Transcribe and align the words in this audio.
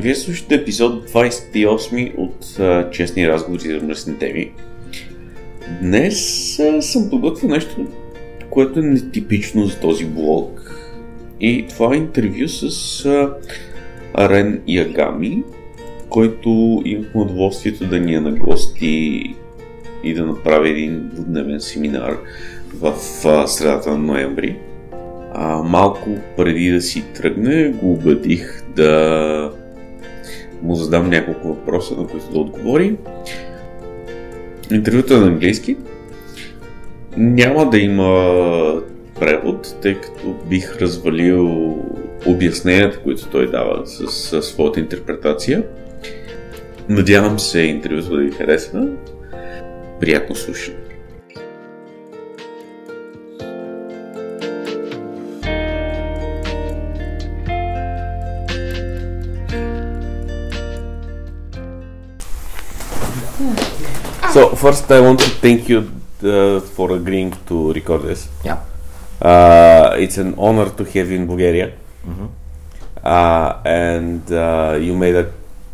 Вие 0.00 0.14
слушате 0.14 0.54
епизод 0.54 1.10
28 1.10 2.18
от 2.18 2.44
uh, 2.44 2.90
Честни 2.90 3.28
разговори 3.28 3.68
за 3.68 3.86
мръсни 3.86 4.18
теми. 4.18 4.50
Днес 5.82 6.16
uh, 6.56 6.80
съм 6.80 7.10
подготвил 7.10 7.50
нещо, 7.50 7.86
което 8.50 8.78
е 8.78 8.82
нетипично 8.82 9.66
за 9.66 9.80
този 9.80 10.04
блог. 10.04 10.74
И 11.40 11.66
това 11.68 11.94
е 11.94 11.98
интервю 11.98 12.48
с 12.48 12.70
uh, 13.04 13.32
Арен 14.14 14.62
Ягами, 14.68 15.42
който 16.08 16.82
имахме 16.84 17.20
удоволствието 17.20 17.86
да 17.86 18.00
ни 18.00 18.14
е 18.14 18.20
на 18.20 18.32
гости 18.32 19.22
и 20.04 20.14
да 20.14 20.26
направи 20.26 20.70
един 20.70 21.08
двудневен 21.12 21.60
семинар 21.60 22.18
в 22.74 22.92
uh, 23.22 23.46
средата 23.46 23.90
на 23.90 23.98
ноември. 23.98 24.56
А, 25.34 25.62
малко 25.62 26.08
преди 26.36 26.70
да 26.70 26.80
си 26.80 27.04
тръгне, 27.14 27.68
го 27.68 27.92
убедих 27.92 28.62
да 28.76 29.52
му 30.62 30.74
задам 30.74 31.10
няколко 31.10 31.48
въпроса, 31.48 31.94
на 31.96 32.06
които 32.06 32.32
да 32.32 32.38
отговори. 32.38 32.96
Интервюто 34.70 35.14
е 35.14 35.18
на 35.18 35.26
английски. 35.26 35.76
Няма 37.16 37.70
да 37.70 37.78
има 37.78 38.82
превод, 39.20 39.76
тъй 39.82 39.94
като 39.94 40.36
бих 40.48 40.76
развалил 40.76 41.74
обясненията, 42.26 42.98
които 42.98 43.26
той 43.26 43.50
дава 43.50 43.86
с, 43.86 44.06
с 44.06 44.42
своята 44.42 44.80
интерпретация. 44.80 45.62
Надявам 46.88 47.38
се 47.38 47.60
интервюто 47.60 48.10
да 48.10 48.22
ви 48.22 48.30
харесва. 48.30 48.86
Приятно 50.00 50.34
слушане! 50.34 50.87
So 64.38 64.50
first, 64.54 64.88
I 64.92 65.00
want 65.00 65.18
to 65.18 65.30
thank 65.44 65.68
you 65.68 65.78
uh, 66.22 66.60
for 66.60 66.92
agreeing 66.92 67.32
to 67.48 67.72
record 67.72 68.02
this. 68.02 68.28
Yeah. 68.44 68.60
Uh, 69.20 69.96
it's 69.98 70.16
an 70.16 70.36
honor 70.38 70.70
to 70.70 70.84
have 70.84 71.10
you 71.10 71.16
in 71.16 71.26
Bulgaria, 71.26 71.72
uh, 73.02 73.60
and 73.64 74.22
uh, 74.30 74.78
you 74.80 74.94
made 74.94 75.16
a 75.16 75.26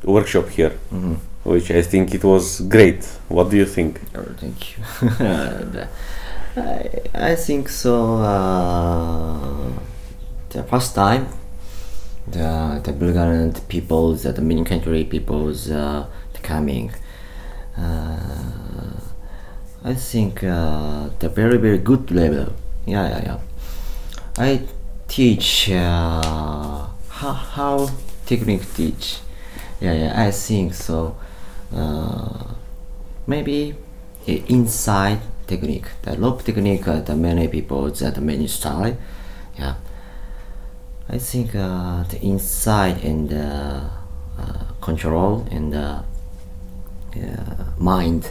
workshop 0.02 0.48
here, 0.48 0.72
Mm-hmm. 0.94 1.14
which 1.52 1.70
I 1.70 1.82
think 1.82 2.14
it 2.14 2.24
was 2.24 2.62
great. 2.62 3.04
What 3.28 3.50
do 3.50 3.58
you 3.58 3.66
think? 3.66 4.00
Oh, 4.16 4.24
thank 4.40 4.58
you. 4.70 4.82
I, 6.56 7.32
I 7.32 7.34
think 7.34 7.68
so. 7.68 7.94
Uh, 8.16 9.72
the 10.54 10.62
first 10.62 10.94
time, 10.94 11.26
the 12.26 12.80
the 12.82 12.92
Bulgarian 12.92 13.52
people, 13.68 14.14
the 14.14 14.40
many 14.40 14.64
country 14.64 15.04
peoples, 15.04 15.70
uh, 15.70 16.06
coming. 16.42 16.90
Uh, 17.76 18.92
I 19.84 19.94
think 19.94 20.42
uh, 20.42 21.10
the 21.18 21.28
very 21.28 21.58
very 21.58 21.78
good 21.78 22.10
level. 22.10 22.52
Yeah, 22.86 23.08
yeah, 23.08 23.22
yeah. 23.24 23.38
I 24.38 24.60
teach 25.08 25.70
uh, 25.70 26.86
how 27.08 27.32
how 27.32 27.88
technique 28.26 28.64
teach. 28.74 29.18
Yeah, 29.80 29.92
yeah. 29.92 30.26
I 30.26 30.30
think 30.30 30.74
so. 30.74 31.16
Maybe 33.26 33.74
inside 34.26 35.20
technique, 35.46 35.86
the 36.02 36.16
rope 36.16 36.42
technique, 36.44 36.86
uh, 36.88 37.00
the 37.00 37.16
many 37.16 37.48
people 37.48 37.90
that 37.90 38.20
many 38.20 38.46
style. 38.46 38.96
Yeah. 39.58 39.74
I 41.08 41.18
think 41.18 41.54
uh, 41.54 42.04
the 42.04 42.18
inside 42.22 43.04
and 43.04 43.28
the 43.28 43.90
uh, 44.38 44.64
control 44.80 45.46
and 45.50 45.72
the 45.72 46.02
mind, 47.78 48.30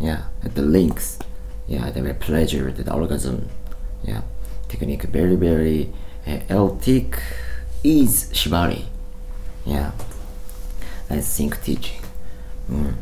yeah, 0.00 0.24
the 0.42 0.62
links, 0.62 1.18
yeah, 1.66 1.90
the 1.90 2.14
pleasure, 2.14 2.70
the 2.70 2.92
orgasm, 2.92 3.48
yeah, 4.02 4.22
technique 4.68 5.02
very 5.04 5.36
very 5.36 5.90
uh, 6.26 6.38
erotic 6.48 7.18
is 7.82 8.30
shibari, 8.32 8.84
yeah. 9.64 9.92
I 11.10 11.20
think 11.20 11.62
teaching. 11.62 12.00
Mm. 12.70 12.94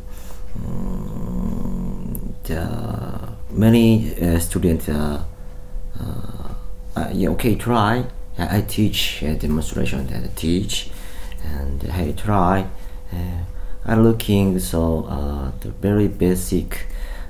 Mm, 0.58 2.32
the 2.44 3.32
many 3.50 4.14
uh, 4.20 4.38
students 4.38 4.88
uh, 4.88 5.24
uh, 5.98 6.48
uh, 6.96 7.08
yeah, 7.12 7.30
okay 7.30 7.54
try 7.54 8.04
I, 8.36 8.58
I 8.58 8.60
teach 8.62 9.22
uh, 9.22 9.34
demonstration 9.34 10.06
that 10.08 10.24
I 10.24 10.30
teach 10.36 10.90
and 11.42 11.82
hey 11.82 12.12
try 12.12 12.66
uh, 13.86 13.90
I'm 13.90 14.04
looking 14.04 14.58
so 14.58 15.04
uh, 15.08 15.50
the 15.60 15.70
very 15.70 16.08
basic 16.08 16.86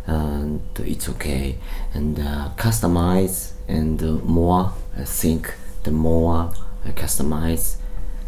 and 0.07 0.61
it's 0.79 1.09
okay. 1.09 1.57
And 1.95 2.19
uh, 2.19 2.51
customize 2.57 3.53
and 3.69 4.03
uh, 4.03 4.13
more 4.25 4.73
I 4.97 5.05
think 5.05 5.55
the 5.85 5.91
more 5.91 6.53
I 6.85 6.91
customize 6.91 7.77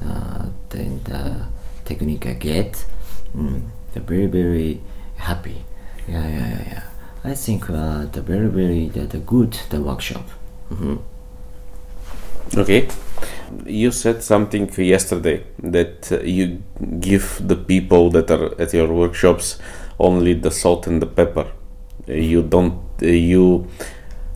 uh, 0.04 0.46
then 0.70 1.00
the 1.04 1.46
technique 1.84 2.26
I 2.26 2.34
get 2.34 2.84
mm, 3.36 3.62
the 3.92 4.00
very 4.00 4.26
very 4.26 4.80
happy. 5.16 5.64
Yeah 6.08 6.28
yeah 6.28 6.48
yeah, 6.48 6.64
yeah. 6.66 6.82
I 7.24 7.34
think 7.34 7.70
uh, 7.70 8.04
the 8.06 8.20
very 8.20 8.48
very 8.48 8.88
the, 8.88 9.06
the 9.06 9.18
good 9.18 9.58
the 9.70 9.80
workshop. 9.80 10.28
Hmm 10.68 10.96
Okay. 12.56 12.88
You 13.66 13.90
said 13.90 14.22
something 14.22 14.68
yesterday 14.76 15.44
that 15.62 16.10
uh, 16.12 16.20
you 16.20 16.62
give 17.00 17.40
the 17.46 17.56
people 17.56 18.10
that 18.10 18.30
are 18.30 18.60
at 18.60 18.72
your 18.72 18.92
workshops 18.92 19.58
only 19.98 20.34
the 20.34 20.50
salt 20.50 20.86
and 20.86 21.00
the 21.00 21.06
pepper. 21.06 21.46
You 22.06 22.42
don't 22.42 22.80
you 23.00 23.68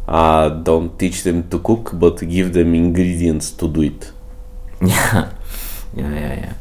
uh, 0.07 0.49
don't 0.49 0.99
teach 0.99 1.23
them 1.23 1.49
to 1.51 1.59
cook, 1.59 1.91
but 1.95 2.27
give 2.29 2.53
them 2.53 2.75
ingredients 2.75 3.51
to 3.53 3.69
do 3.69 3.83
it. 3.83 4.13
yeah 4.81 5.33
yeah 5.97 6.15
yeah 6.15 6.35
yeah 6.45 6.55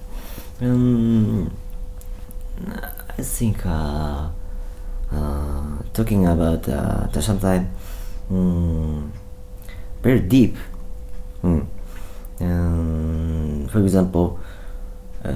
um, 0.62 1.52
I 3.18 3.22
think 3.22 3.66
uh, 3.66 4.30
uh, 5.12 5.78
talking 5.94 6.26
about 6.26 6.68
uh, 6.68 7.22
sometimes 7.22 7.68
um, 8.32 9.14
very 10.02 10.20
deep 10.20 10.58
mm. 11.44 11.66
for 13.70 13.80
example 13.80 14.40
uh, 15.24 15.32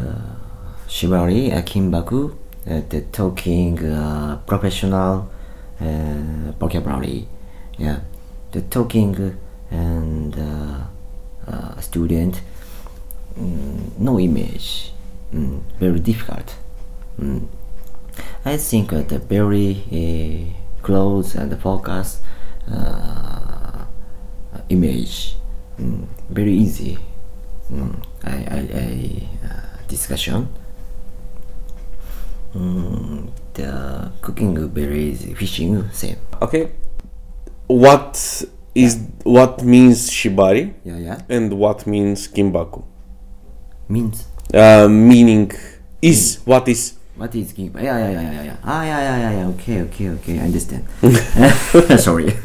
Shibari 0.87 1.51
uh, 1.51 1.61
Kimbaku 1.61 2.35
uh, 2.69 2.81
the 2.89 3.01
talking 3.11 3.83
uh, 3.85 4.37
professional 4.45 5.29
uh, 5.79 6.51
vocabulary. 6.59 7.27
Yeah. 7.77 8.01
The 8.51 8.61
talking 8.61 9.37
and 9.71 10.37
uh, 11.47 11.79
student 11.81 12.41
mm, 13.39 13.97
no 13.97 14.19
image. 14.19 14.91
Mm, 15.33 15.61
very 15.79 15.99
difficult. 15.99 16.55
Mm. 17.19 17.47
I 18.45 18.57
think 18.57 18.89
the 18.91 19.19
very 19.19 20.53
close 20.81 21.35
and 21.35 21.59
focus 21.59 22.21
uh, 22.71 23.85
image 24.69 25.35
mm, 25.81 26.05
very 26.29 26.53
easy 26.53 26.97
mm, 27.71 27.95
I, 28.23 28.31
I, 28.31 28.59
I 28.73 29.47
uh, 29.47 29.77
discussion 29.87 30.47
Mm, 32.55 33.29
the 33.53 34.11
cooking 34.21 34.67
very 34.73 35.11
easy. 35.11 35.33
Fishing 35.33 35.89
same. 35.91 36.17
Okay. 36.41 36.71
What 37.67 38.43
is 38.75 38.99
what 39.23 39.63
means 39.63 40.09
shibari 40.11 40.73
Yeah, 40.83 40.97
yeah. 40.97 41.21
and 41.29 41.53
what 41.53 41.87
means 41.87 42.27
kimbaku? 42.27 42.83
Means 43.87 44.27
Uh, 44.53 44.89
meaning 44.91 45.47
is 46.01 46.39
what 46.43 46.67
is 46.67 46.99
what 47.15 47.31
is 47.35 47.53
king? 47.53 47.71
Yeah, 47.79 47.95
yeah, 48.03 48.11
yeah, 48.11 48.21
yeah, 48.35 48.43
yeah. 48.43 48.57
Ah, 48.67 48.83
yeah, 48.83 48.99
yeah, 48.99 49.17
yeah, 49.23 49.31
yeah. 49.39 49.47
Okay, 49.55 49.81
okay, 49.87 50.09
okay. 50.19 50.35
I 50.39 50.51
understand. 50.51 50.83
Sorry. 52.03 52.27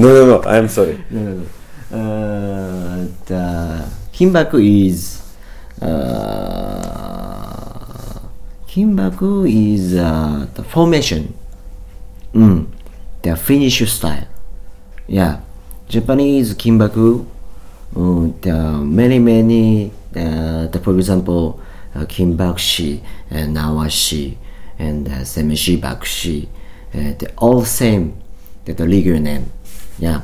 no 0.00 0.08
no 0.08 0.22
no 0.24 0.36
I'm 0.48 0.68
sorry. 0.72 1.04
no, 1.12 1.20
no, 1.20 1.32
no. 1.44 1.46
Uh, 1.92 3.06
the 3.26 3.84
kimbaku 4.12 4.58
is 4.88 5.22
uh, 5.82 7.04
kimbaku 8.66 9.44
is 9.46 9.94
uh, 9.94 10.46
the 10.54 10.64
formation. 10.64 11.34
Mm, 12.32 12.66
the 13.22 13.36
finish 13.36 13.84
style. 13.92 14.26
Yeah, 15.06 15.40
Japanese 15.88 16.54
kimbaku. 16.54 17.26
Uh, 17.94 18.32
there 18.40 18.56
are 18.56 18.78
many 18.78 19.18
many. 19.18 19.92
Uh, 20.16 20.66
the, 20.68 20.80
for 20.82 20.96
example, 20.96 21.60
uh, 21.94 22.06
kimbakushi 22.06 23.00
and 23.30 23.56
nawashi 23.56 24.36
and 24.78 25.06
uh, 25.08 25.20
semeshi 25.20 25.78
bakushi. 25.78 26.48
Uh, 26.94 27.12
they 27.18 27.26
all 27.36 27.64
same. 27.64 28.16
The 28.64 28.86
legal 28.86 29.20
name. 29.20 29.52
Yeah 29.98 30.22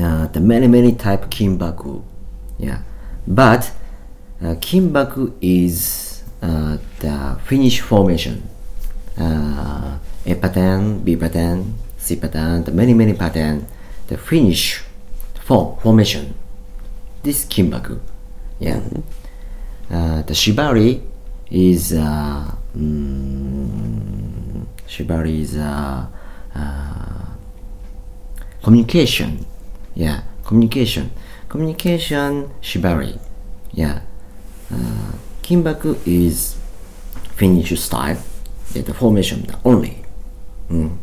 uh, 0.00 0.26
the 0.28 0.40
many 0.40 0.66
many 0.66 0.92
type 0.92 1.30
kimbaku 1.30 2.02
yeah 2.58 2.80
but 3.26 3.70
uh, 4.42 4.54
kimbaku 4.60 5.32
is 5.40 6.22
uh, 6.42 6.76
the 7.00 7.38
finish 7.44 7.80
formation. 7.80 8.42
Uh, 9.18 9.98
a 10.26 10.34
pattern 10.34 10.98
b 11.00 11.16
pattern 11.16 11.72
c 11.96 12.16
pattern 12.16 12.62
the 12.64 12.70
many 12.70 12.92
many 12.92 13.14
pattern 13.14 13.66
the 14.08 14.16
finish 14.16 14.82
form 15.40 15.76
formation. 15.78 16.34
This 17.22 17.44
kimbaku 17.46 17.98
yeah. 18.60 18.80
Uh, 19.90 20.20
the 20.22 20.34
shibari 20.34 21.00
is 21.50 21.92
uh, 21.92 22.44
mm, 22.76 24.66
shibari 24.86 25.40
is 25.40 25.56
uh, 25.56 26.06
communication 28.62 29.46
yeah 29.96 30.22
communication. 30.44 31.10
Communication 31.48 32.50
shibari. 32.62 33.18
Yeah. 33.72 34.00
Uh, 34.72 35.12
kimbaku 35.42 35.98
is 36.06 36.56
finish 37.34 37.78
style. 37.80 38.22
Yeah, 38.74 38.82
the 38.82 38.94
formation 38.94 39.46
only. 39.64 40.04
Mm. 40.70 40.98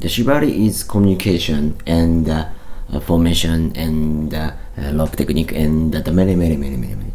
the 0.00 0.08
shibari 0.08 0.66
is 0.66 0.84
communication 0.84 1.76
and 1.86 2.28
uh, 2.28 2.48
uh, 2.92 3.00
formation 3.00 3.74
and 3.74 4.34
uh, 4.34 4.52
uh, 4.76 5.06
technique 5.06 5.52
and 5.52 5.94
uh, 5.94 6.00
the 6.00 6.12
many 6.12 6.36
many 6.36 6.56
many 6.56 6.76
many 6.76 6.94
many. 6.94 7.12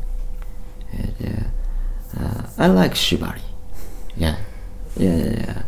I 2.58 2.68
like 2.68 2.94
shibari. 2.94 3.42
Yeah. 4.16 4.38
Yeah 4.98 5.16
yeah, 5.16 5.34
yeah. 5.38 5.62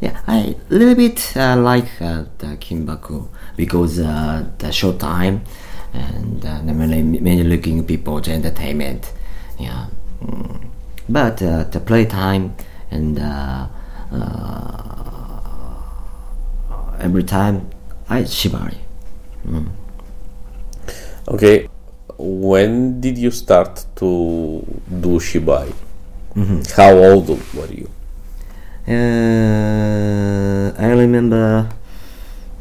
Yeah, 0.00 0.20
I 0.28 0.54
little 0.68 0.94
bit 0.94 1.32
like 1.34 1.98
the 1.98 2.56
Kimbaku 2.60 3.28
because 3.58 3.98
uh, 3.98 4.46
the 4.58 4.70
short 4.70 5.00
time 5.00 5.42
and 5.92 6.46
uh, 6.46 6.62
the 6.62 6.72
many 6.72 7.02
many 7.02 7.42
looking 7.42 7.84
people 7.84 8.20
to 8.22 8.32
entertainment. 8.32 9.12
Yeah, 9.58 9.88
mm. 10.22 10.64
but 11.08 11.42
uh, 11.42 11.64
the 11.64 11.80
playtime 11.80 12.54
and 12.90 13.18
uh, 13.18 13.66
uh, 14.12 15.38
every 17.00 17.24
time 17.24 17.68
I 18.08 18.22
shibari. 18.22 18.78
Mm. 19.44 19.68
Okay. 21.28 21.68
When 22.20 23.00
did 23.00 23.18
you 23.18 23.30
start 23.30 23.84
to 23.96 24.64
do 25.00 25.20
shibari? 25.20 25.74
How 26.76 26.96
old 26.96 27.28
were 27.54 27.72
you? 27.72 27.90
Uh, 28.88 30.72
I 30.78 30.86
remember 30.86 31.68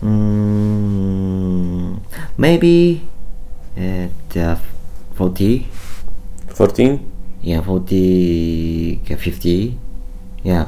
mm, 0.02 1.98
maybe 2.38 3.02
at 3.76 4.38
uh, 4.38 4.56
40 5.16 5.68
14? 6.54 7.12
yeah 7.42 7.62
40 7.62 9.02
okay, 9.04 9.16
50 9.16 9.78
yeah. 10.44 10.66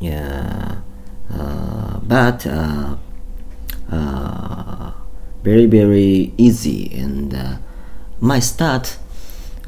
Yeah 0.00 0.76
uh, 1.32 1.98
but 2.02 2.46
uh, 2.46 2.96
uh, 3.90 4.92
very 5.42 5.66
very 5.66 6.32
easy 6.36 6.92
and 6.94 7.34
uh, 7.34 7.56
my 8.20 8.38
start 8.38 8.96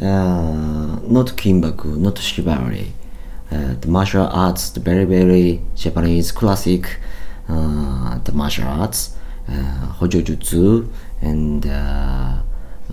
uh, 0.00 0.98
not 1.02 1.36
kimbaku 1.36 1.96
not 1.96 2.16
shibari. 2.16 2.88
Uh, 3.50 3.74
the 3.80 3.88
martial 3.88 4.26
arts 4.26 4.70
the 4.70 4.80
very 4.80 5.04
very 5.04 5.60
japanese 5.74 6.32
classic 6.32 6.98
the 7.48 8.32
martial 8.34 8.66
arts 8.66 9.16
uh, 9.48 9.52
hojojutsu 9.98 10.88
and 11.22 11.66
uh, 11.66 12.36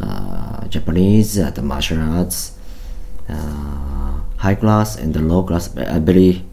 uh, 0.01 0.67
Japanese 0.67 1.37
uh, 1.39 1.49
the 1.51 1.61
martial 1.61 1.99
arts 1.99 2.57
uh, 3.29 4.13
high 4.37 4.55
class 4.55 4.95
and 4.97 5.13
the 5.13 5.19
low 5.21 5.43
class 5.43 5.75
uh, 5.77 5.99
very 5.99 6.43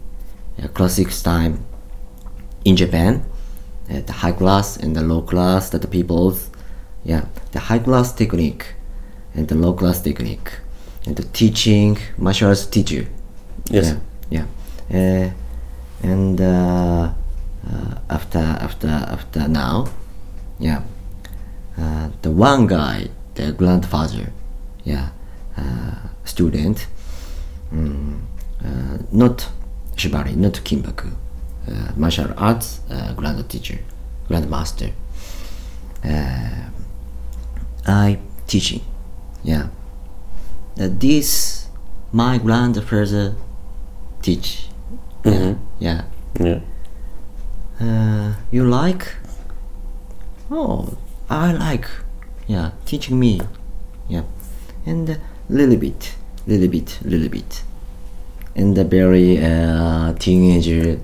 uh, 0.61 0.67
classic 0.69 1.11
style 1.11 1.53
in 2.65 2.75
Japan 2.75 3.23
uh, 3.89 3.99
the 4.01 4.13
high 4.13 4.31
class 4.31 4.77
and 4.77 4.95
the 4.95 5.01
low 5.01 5.21
class 5.21 5.69
that 5.69 5.81
the 5.81 5.87
people's 5.87 6.49
yeah 7.03 7.25
the 7.51 7.59
high 7.59 7.79
class 7.79 8.11
technique 8.13 8.65
and 9.35 9.47
the 9.47 9.55
low 9.55 9.73
class 9.73 10.01
technique 10.01 10.51
and 11.05 11.15
the 11.15 11.23
teaching 11.23 11.97
martial 12.17 12.47
arts 12.49 12.65
teacher 12.65 13.05
Yes. 13.69 13.95
yeah, 14.29 14.45
yeah. 14.89 15.27
Uh, 15.29 15.31
and 16.03 16.41
uh, 16.41 16.43
uh, 16.45 17.13
after 18.09 18.39
after 18.39 18.87
after 18.89 19.47
now 19.47 19.85
yeah 20.59 20.81
uh, 21.77 22.09
the 22.21 22.31
one 22.31 22.67
guy 22.67 23.07
the 23.35 23.51
grandfather 23.53 24.31
yeah 24.83 25.09
uh, 25.57 25.95
student 26.25 26.87
mm, 27.73 28.19
uh, 28.65 28.97
not 29.11 29.47
shibari 29.95 30.35
not 30.35 30.61
kimbaku 30.63 31.07
uh, 31.67 31.91
martial 31.97 32.33
arts 32.37 32.81
uh, 32.89 33.13
grand 33.13 33.47
teacher 33.49 33.79
grandmaster 34.29 34.91
uh, 36.03 36.69
I 37.85 38.17
teaching 38.47 38.81
yeah 39.43 39.67
uh, 40.79 40.87
this 40.99 41.67
my 42.11 42.37
grandfather 42.37 43.35
teach 44.21 44.67
Mhm. 45.23 45.55
yeah 45.79 46.01
Yeah. 46.39 46.59
Uh, 47.81 48.33
you 48.51 48.63
like? 48.63 49.15
Oh 50.49 50.97
i 51.29 51.51
like. 51.51 51.87
Yeah 52.47 52.71
teaching 52.85 53.19
me. 53.19 53.41
Yeah. 54.09 54.23
And 54.85 55.09
a 55.09 55.19
little 55.49 55.77
bit 55.77 56.15
little 56.45 56.67
bit 56.67 56.99
little 57.03 57.29
bit. 57.29 57.63
And 58.55 58.75
the 58.75 58.83
very 58.83 59.37
uh, 59.37 60.13
teenager 60.13 60.99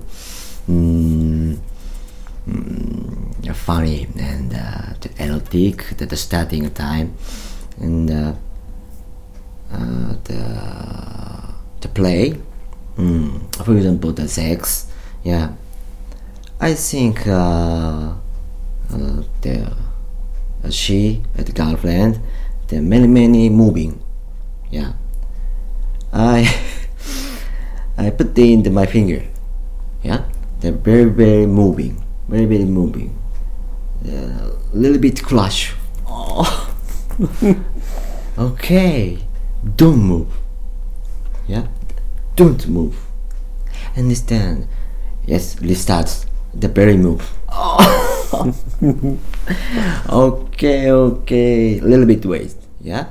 mm, 0.68 1.58
mm, 2.46 3.54
funny 3.54 4.06
and 4.18 4.52
uh, 4.52 4.94
the 5.00 5.10
erotic 5.18 5.96
the, 5.96 6.06
the 6.06 6.16
starting 6.16 6.70
time. 6.70 7.14
And 7.80 8.10
uh, 8.10 8.34
uh, 9.72 10.14
the 10.24 11.54
the 11.80 11.88
play. 11.88 12.34
Mm, 12.96 13.64
for 13.64 13.76
example 13.76 14.12
the 14.12 14.28
sex. 14.28 14.86
Yeah 15.24 15.52
I 16.60 16.74
think 16.74 17.24
uh, 17.28 18.14
uh, 18.90 19.22
the 19.42 19.72
uh, 20.64 20.70
she 20.70 21.22
uh, 21.38 21.42
the 21.44 21.52
girlfriend 21.52 22.20
the 22.66 22.80
many 22.82 23.06
many 23.06 23.48
moving. 23.48 24.02
Yeah. 24.68 24.94
I 26.12 26.50
I 27.96 28.10
put 28.10 28.36
it 28.36 28.38
in 28.38 28.64
the, 28.64 28.70
my 28.70 28.86
finger. 28.86 29.22
Yeah. 30.02 30.24
They're 30.58 30.72
very 30.72 31.04
very 31.04 31.46
moving. 31.46 32.04
Very 32.26 32.46
very 32.46 32.64
moving. 32.64 33.16
A 34.04 34.50
little 34.72 34.98
bit 34.98 35.22
clash 35.22 35.74
oh. 36.08 36.74
okay. 38.38 39.18
Don't 39.76 40.00
move. 40.00 40.26
Yeah. 41.46 41.68
Don't 42.34 42.66
move. 42.66 42.98
Understand? 43.96 44.66
Yes 45.24 45.60
restart 45.60 46.26
the 46.60 46.68
berry 46.68 46.96
move 46.96 47.22
okay 50.08 50.90
okay 50.90 51.78
A 51.78 51.82
little 51.84 52.06
bit 52.06 52.24
waste 52.26 52.58
yeah 52.80 53.06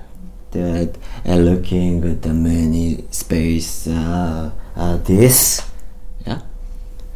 the 0.52 0.90
uh, 1.26 1.36
looking 1.36 2.04
at 2.06 2.22
the 2.22 2.34
many 2.34 3.04
space 3.12 3.88
uh, 3.88 4.52
uh, 4.76 4.98
this 5.04 5.62
yeah 6.26 6.42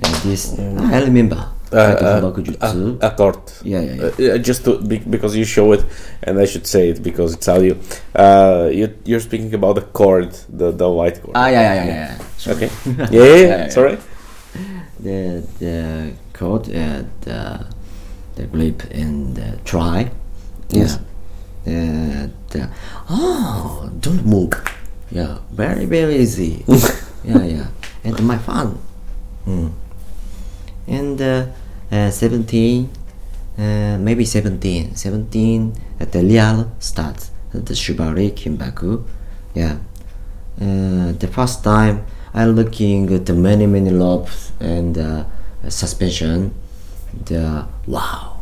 and 0.04 0.16
this 0.26 0.58
I 0.60 1.02
remember 1.04 1.48
Uh, 1.72 1.96
uh, 2.04 2.20
Bakujutsu. 2.20 3.00
a, 3.00 3.08
a 3.08 3.16
chord. 3.16 3.40
Yeah, 3.64 3.80
yeah, 3.80 4.12
yeah. 4.20 4.36
Uh, 4.36 4.38
just 4.44 4.68
to, 4.68 4.76
be, 4.84 5.00
because 5.00 5.38
you 5.40 5.46
show 5.48 5.72
it, 5.72 5.80
and 6.28 6.36
I 6.36 6.44
should 6.44 6.68
say 6.68 6.90
it 6.92 7.00
because 7.00 7.32
it's 7.36 7.48
audio. 7.48 7.80
Uh, 8.14 8.68
you, 8.68 8.92
you're 9.08 9.24
speaking 9.24 9.54
about 9.56 9.76
the 9.80 9.88
chord, 9.96 10.36
the 10.52 10.76
the 10.76 10.90
white 10.92 11.24
chord. 11.24 11.32
ah 11.32 11.48
yeah 11.48 11.64
yeah 11.64 11.76
yeah, 11.80 11.96
yeah. 11.96 12.12
Sorry. 12.36 12.56
Okay. 12.58 12.70
Yeah, 13.16 13.24
yeah, 13.24 13.40
yeah, 13.40 13.60
yeah. 13.64 13.70
The 15.04 15.44
the 15.60 16.12
chord 16.34 16.70
uh, 16.70 17.04
the 17.22 17.66
the 18.36 18.44
grip 18.48 18.84
and 18.92 19.36
the 19.36 19.58
try. 19.66 20.12
Yes. 20.70 21.00
yeah 21.66 22.26
uh, 22.26 22.28
the 22.50 22.70
oh 23.10 23.90
don't 24.00 24.26
move. 24.26 24.54
Yeah 25.12 25.40
very 25.52 25.86
very 25.86 26.18
easy. 26.18 26.64
Yeah 27.24 27.44
yeah. 27.44 27.68
And 28.04 28.18
my 28.26 28.38
fun. 28.38 28.80
Mm. 29.46 29.72
and 30.88 31.22
uh, 31.22 31.46
uh, 31.92 32.10
17 32.10 32.90
uh, 33.58 33.98
maybe 34.00 34.26
17 34.26 34.96
17 34.96 35.74
at 36.00 36.12
the 36.12 36.22
real 36.24 36.72
start 36.80 37.30
the 37.54 37.74
shibari 37.74 38.32
kimbaku. 38.32 39.04
Yeah. 39.54 39.78
Uh, 40.60 41.12
the 41.14 41.28
first 41.28 41.64
time 41.64 42.06
I 42.34 42.46
looking 42.46 43.14
at 43.14 43.26
the 43.26 43.34
many 43.34 43.66
many 43.66 43.90
lobes 43.90 44.52
and 44.60 44.98
uh, 44.98 45.26
suspension. 45.70 46.54
The 47.26 47.68
wow. 47.88 48.40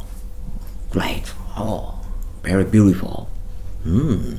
Great. 0.91 1.34
Oh 1.58 2.00
very 2.43 2.63
beautiful. 2.63 3.29
Hmm. 3.84 4.36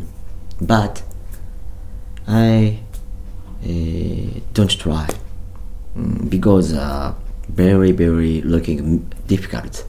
but 0.60 1.02
I 2.26 2.80
uh, 3.64 4.40
don't 4.52 4.70
try. 4.78 5.08
Mm, 5.96 6.30
because 6.30 6.72
uh, 6.72 7.14
very 7.48 7.92
very 7.92 8.42
looking 8.42 9.10
difficult 9.26 9.84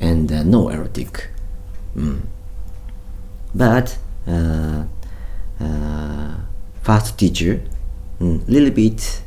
and 0.00 0.30
uh, 0.32 0.42
no 0.42 0.68
erotic. 0.68 1.28
Mm. 1.96 2.20
but 3.54 3.98
uh, 4.26 4.84
uh, 5.60 6.34
first 6.82 7.18
teacher 7.18 7.60
mm, 8.20 8.46
little 8.48 8.70
bit. 8.70 9.22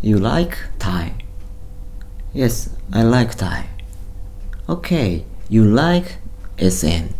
You 0.00 0.18
like 0.18 0.58
Thai? 0.78 1.14
Yes 2.32 2.68
I 2.92 3.02
like 3.02 3.34
Thai. 3.36 3.68
Okay 4.68 5.24
you 5.48 5.64
like 5.64 6.18
SN 6.58 7.14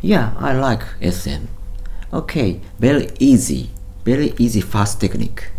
yeah 0.00 0.34
I 0.38 0.52
like 0.52 0.82
SN 1.02 1.48
okay 2.12 2.60
very 2.78 3.08
easy. 3.18 3.70
Very 4.04 4.32
easy 4.38 4.60
fast 4.60 5.00
technique. 5.00 5.50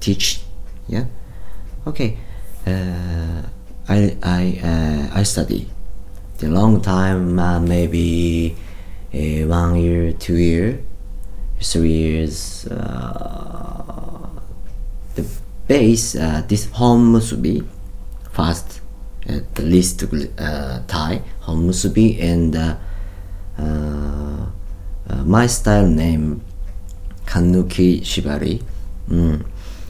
Teach 0.00 0.40
yeah? 0.88 1.04
Okay 1.86 2.18
uh, 2.66 3.42
I 3.88 4.16
I 4.22 4.60
uh, 4.64 5.18
I 5.18 5.22
study. 5.22 5.68
The 6.38 6.48
long 6.48 6.80
time 6.80 7.38
uh, 7.38 7.60
maybe 7.60 8.56
uh, 9.14 9.46
one 9.46 9.76
year 9.76 10.12
two 10.12 10.36
year 10.36 10.80
years 11.82 12.66
uh, 12.66 14.28
the 15.14 15.24
base 15.68 16.16
uh, 16.16 16.42
this 16.48 16.70
home 16.72 17.12
musubi 17.12 17.66
fast 18.32 18.80
at 19.26 19.54
the 19.54 19.62
least 19.62 20.02
uh, 20.02 20.82
Thai 20.86 21.22
home 21.40 21.68
musubi 21.68 22.20
and 22.20 22.56
uh, 22.56 22.76
uh, 23.58 24.46
uh, 25.08 25.24
my 25.24 25.46
style 25.46 25.86
name 25.86 26.42
Kanuki 27.26 28.00
Shibari. 28.00 28.62
Mm. 29.08 29.44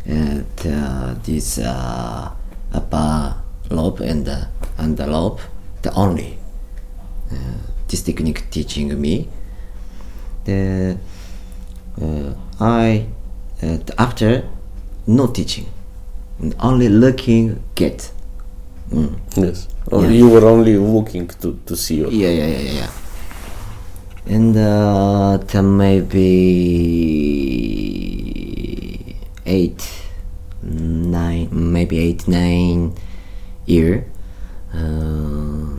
And 0.07 1.23
this 1.25 1.59
uh, 1.59 2.31
upper 2.73 3.37
lobe 3.71 4.01
and 4.01 4.27
the 4.27 4.49
under 4.79 5.07
lobe, 5.07 5.41
the 5.83 5.93
only 5.95 6.39
this 7.87 8.03
technique 8.03 8.51
teaching 8.51 9.01
me. 9.01 9.29
The 10.45 10.99
I 12.61 13.07
uh, 13.63 13.79
after 13.99 14.45
no 15.07 15.27
teaching, 15.27 15.67
only 16.61 16.89
looking 16.89 17.63
get. 17.75 18.11
Mm. 18.91 19.19
Yes. 19.37 19.69
Oh, 19.93 20.03
Yeah. 20.03 20.11
You 20.11 20.29
were 20.29 20.45
only 20.45 20.77
looking 20.77 21.29
to, 21.29 21.59
to 21.67 21.77
see 21.77 21.97
you. 21.97 22.11
Yeah, 22.11 22.29
yeah, 22.29 22.47
yeah, 22.47 22.59
yeah, 22.59 22.73
yeah. 22.73 22.91
And 24.27 24.57
uh, 24.57 25.39
then 25.39 25.77
maybe 25.77 26.27
eight, 29.47 29.89
nine, 30.63 31.49
maybe 31.53 31.99
eight, 31.99 32.27
nine 32.29 32.95
year. 33.67 34.07
Uh, 34.75 35.77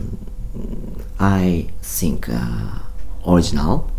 I 1.18 1.68
think 1.82 2.28
uh, 2.28 2.78
original, 3.26 3.90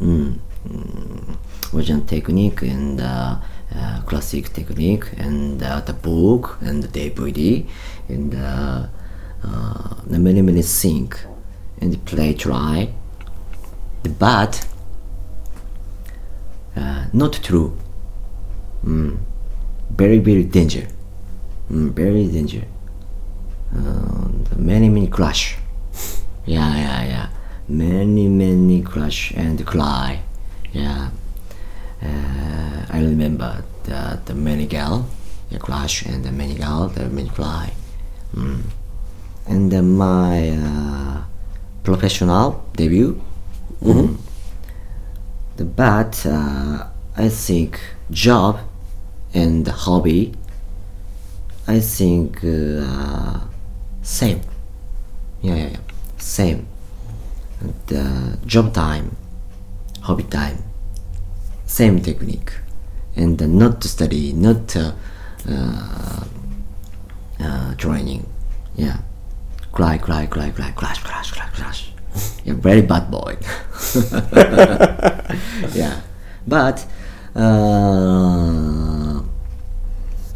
mm, 0.00 0.38
mm, 0.68 1.36
original 1.74 2.02
technique 2.02 2.62
and 2.62 3.00
uh, 3.00 3.36
uh, 3.74 4.00
classic 4.02 4.52
technique 4.52 5.06
and 5.16 5.62
uh, 5.62 5.80
the 5.80 5.92
book 5.92 6.58
and 6.60 6.82
the 6.82 6.88
DVD 6.88 7.66
and 8.08 8.34
uh, 8.34 8.86
uh, 9.42 9.94
the 10.06 10.18
many 10.18 10.42
many 10.42 10.62
thing 10.62 11.12
and 11.80 12.04
play 12.04 12.34
try. 12.34 12.92
But 14.18 14.66
uh, 16.76 17.06
not 17.12 17.32
true. 17.42 17.76
Mm. 18.84 19.18
very 19.90 20.18
very 20.18 20.44
danger. 20.44 20.86
Mm, 21.70 21.92
very 21.92 22.26
danger. 22.28 22.64
Many 24.56 24.88
many 24.88 25.08
crash 25.08 25.56
yeah 26.46 26.76
yeah 26.76 27.02
yeah. 27.04 27.28
Many 27.68 28.28
many 28.28 28.82
crash 28.82 29.32
and 29.34 29.66
cry. 29.66 30.20
Yeah 30.72 31.10
uh, 32.04 32.86
I 32.90 33.00
remember 33.00 33.64
the, 33.84 34.20
the 34.24 34.34
many 34.34 34.66
gal 34.66 35.06
the 35.50 35.58
crush, 35.58 36.06
and 36.06 36.24
the 36.24 36.32
many 36.32 36.54
gal 36.54 36.88
the 36.88 37.08
many 37.08 37.28
cry 37.28 37.72
mm. 38.34 38.62
and 39.46 39.72
uh, 39.72 39.82
my 39.82 40.50
uh, 40.50 41.22
professional 41.82 42.64
debut. 42.76 43.20
Mm, 43.82 44.16
the 45.56 45.64
but 45.64 46.24
uh, 46.26 46.86
I 47.16 47.28
think 47.28 47.80
job 48.10 48.58
and 49.34 49.66
hobby 49.68 50.34
I 51.66 51.80
think 51.80 52.44
uh, 52.44 53.40
same. 54.02 54.40
Yeah 55.42 55.54
yeah 55.54 55.68
yeah. 55.68 55.78
Same. 56.18 56.66
The 57.86 58.38
job 58.46 58.74
time 58.74 59.16
hobby 60.02 60.24
time 60.24 60.62
same 61.66 62.00
technique. 62.00 62.52
And 63.16 63.40
not 63.58 63.80
to 63.82 63.88
study 63.88 64.32
not 64.32 64.74
uh, 64.76 64.92
uh, 65.48 66.24
uh, 67.40 67.74
training. 67.76 68.26
Yeah. 68.74 68.98
Cry 69.72 69.98
cry 69.98 70.26
cry 70.26 70.50
cry 70.50 70.70
crash 70.72 71.02
crash 71.02 71.30
crash 71.32 71.54
crash. 71.54 71.90
Yeah 72.44 72.54
very 72.54 72.82
bad 72.82 73.10
boy. 73.10 73.36
Yeah. 75.74 76.00
But 76.46 76.86
uh, 77.34 79.22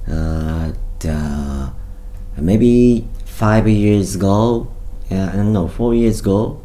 uh, 0.08 0.72
the, 1.00 1.72
maybe 2.36 3.06
five 3.24 3.68
years 3.68 4.16
ago 4.16 4.66
yeah 5.10 5.30
I 5.32 5.36
don't 5.36 5.52
know 5.52 5.68
four 5.68 5.94
years 5.94 6.20
ago 6.20 6.60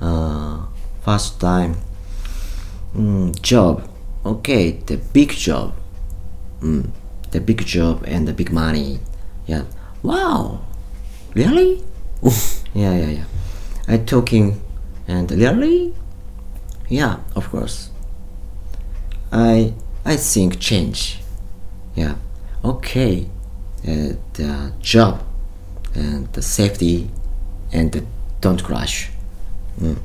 uh, 0.00 0.66
first 1.02 1.40
time 1.40 1.76
mm, 2.96 3.40
job 3.40 3.88
okay 4.28 4.72
the 4.86 4.96
big 5.12 5.30
job. 5.30 5.74
Mm, 6.60 6.90
the 7.30 7.40
big 7.40 7.64
job 7.64 8.04
and 8.06 8.28
the 8.28 8.32
big 8.32 8.52
money. 8.52 9.00
Yeah. 9.46 9.64
Wow. 10.02 10.60
Really? 11.34 11.82
Yeah 12.74 12.94
yeah 12.94 13.10
yeah. 13.18 13.24
I 13.86 13.98
talking 13.98 14.60
and 15.06 15.30
really? 15.30 15.94
Yeah 16.88 17.18
of 17.34 17.48
course. 17.50 17.90
I 19.32 19.74
i 20.04 20.16
think 20.16 20.60
change. 20.60 21.20
Yeah. 21.94 22.16
Okay 22.64 23.28
uh, 23.86 24.12
the 24.34 24.72
job 24.80 25.22
and 25.94 26.32
the 26.32 26.42
safety 26.42 27.10
and 27.72 27.92
the 27.92 28.04
don't 28.40 28.62
crash. 28.62 29.10
Mm. 29.80 29.98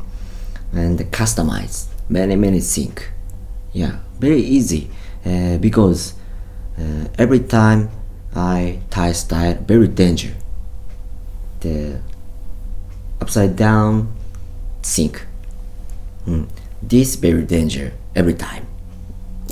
and 0.73 0.99
customize. 1.11 1.87
Many 2.09 2.35
many 2.35 2.59
things 2.59 3.12
yeah 3.73 3.97
very 4.19 4.41
easy 4.41 4.89
uh, 5.25 5.57
because 5.57 6.13
uh, 6.79 7.05
every 7.17 7.39
time 7.39 7.89
i 8.35 8.79
tie 8.89 9.11
style 9.11 9.57
very 9.67 9.87
danger 9.87 10.33
the 11.61 11.99
upside 13.21 13.55
down 13.55 14.07
sink 14.81 15.25
mm. 16.27 16.47
this 16.81 17.15
very 17.15 17.43
danger 17.43 17.93
every 18.15 18.33
time. 18.33 18.67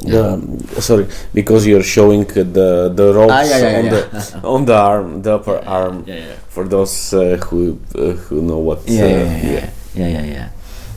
The, 0.01 0.41
sorry, 0.81 1.05
because 1.31 1.67
you're 1.67 1.83
showing 1.83 2.25
the 2.25 2.89
the 2.89 3.13
ropes 3.13 3.33
Ah, 3.33 3.43
yeah, 3.45 3.59
yeah, 3.61 3.77
on 3.77 3.85
yeah. 3.85 3.91
the 3.91 4.41
on 4.53 4.65
the 4.65 4.73
arm, 4.73 5.21
the 5.21 5.31
upper 5.37 5.57
arm. 5.61 6.03
yeah, 6.07 6.15
yeah. 6.15 6.35
For 6.49 6.65
those 6.67 7.13
uh, 7.13 7.37
who 7.45 7.77
uh, 7.93 8.17
who 8.25 8.41
know 8.41 8.57
what. 8.57 8.81
Yeah, 8.89 9.03
uh, 9.03 9.07
yeah, 9.07 9.29
yeah, 9.45 9.67
yeah, 9.93 10.09
yeah, 10.09 10.25
yeah. 10.25 10.47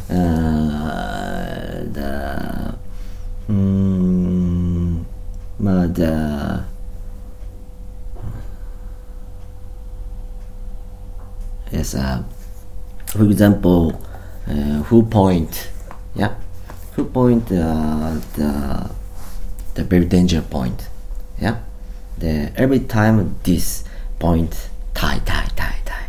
Uh, 0.09 1.85
the 1.93 2.11
mm, 3.49 5.05
but 5.61 5.99
uh, 6.01 6.61
yes, 11.73 11.95
uh, 11.95 12.23
for 13.07 13.25
example, 13.25 14.01
uh, 14.49 14.83
who 14.85 15.03
point, 15.05 15.71
yeah, 16.15 16.35
who 16.93 17.05
point 17.05 17.45
uh, 17.53 18.19
the 18.37 18.91
the 19.75 19.85
very 19.85 20.05
danger 20.05 20.43
point, 20.43 20.89
yeah. 21.41 21.59
The 22.19 22.53
every 22.57 22.81
time 22.81 23.37
this 23.43 23.85
point 24.19 24.69
tie 24.95 25.19
tie 25.25 25.49
tie 25.57 25.81
tie, 25.85 26.09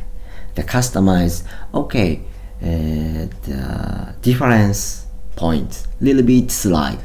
the 0.55 0.63
customize 0.63 1.43
okay, 1.73 2.21
uh, 2.61 3.25
the 3.43 4.15
difference 4.21 5.05
point 5.35 5.87
little 5.99 6.23
bit 6.23 6.51
slide, 6.51 6.99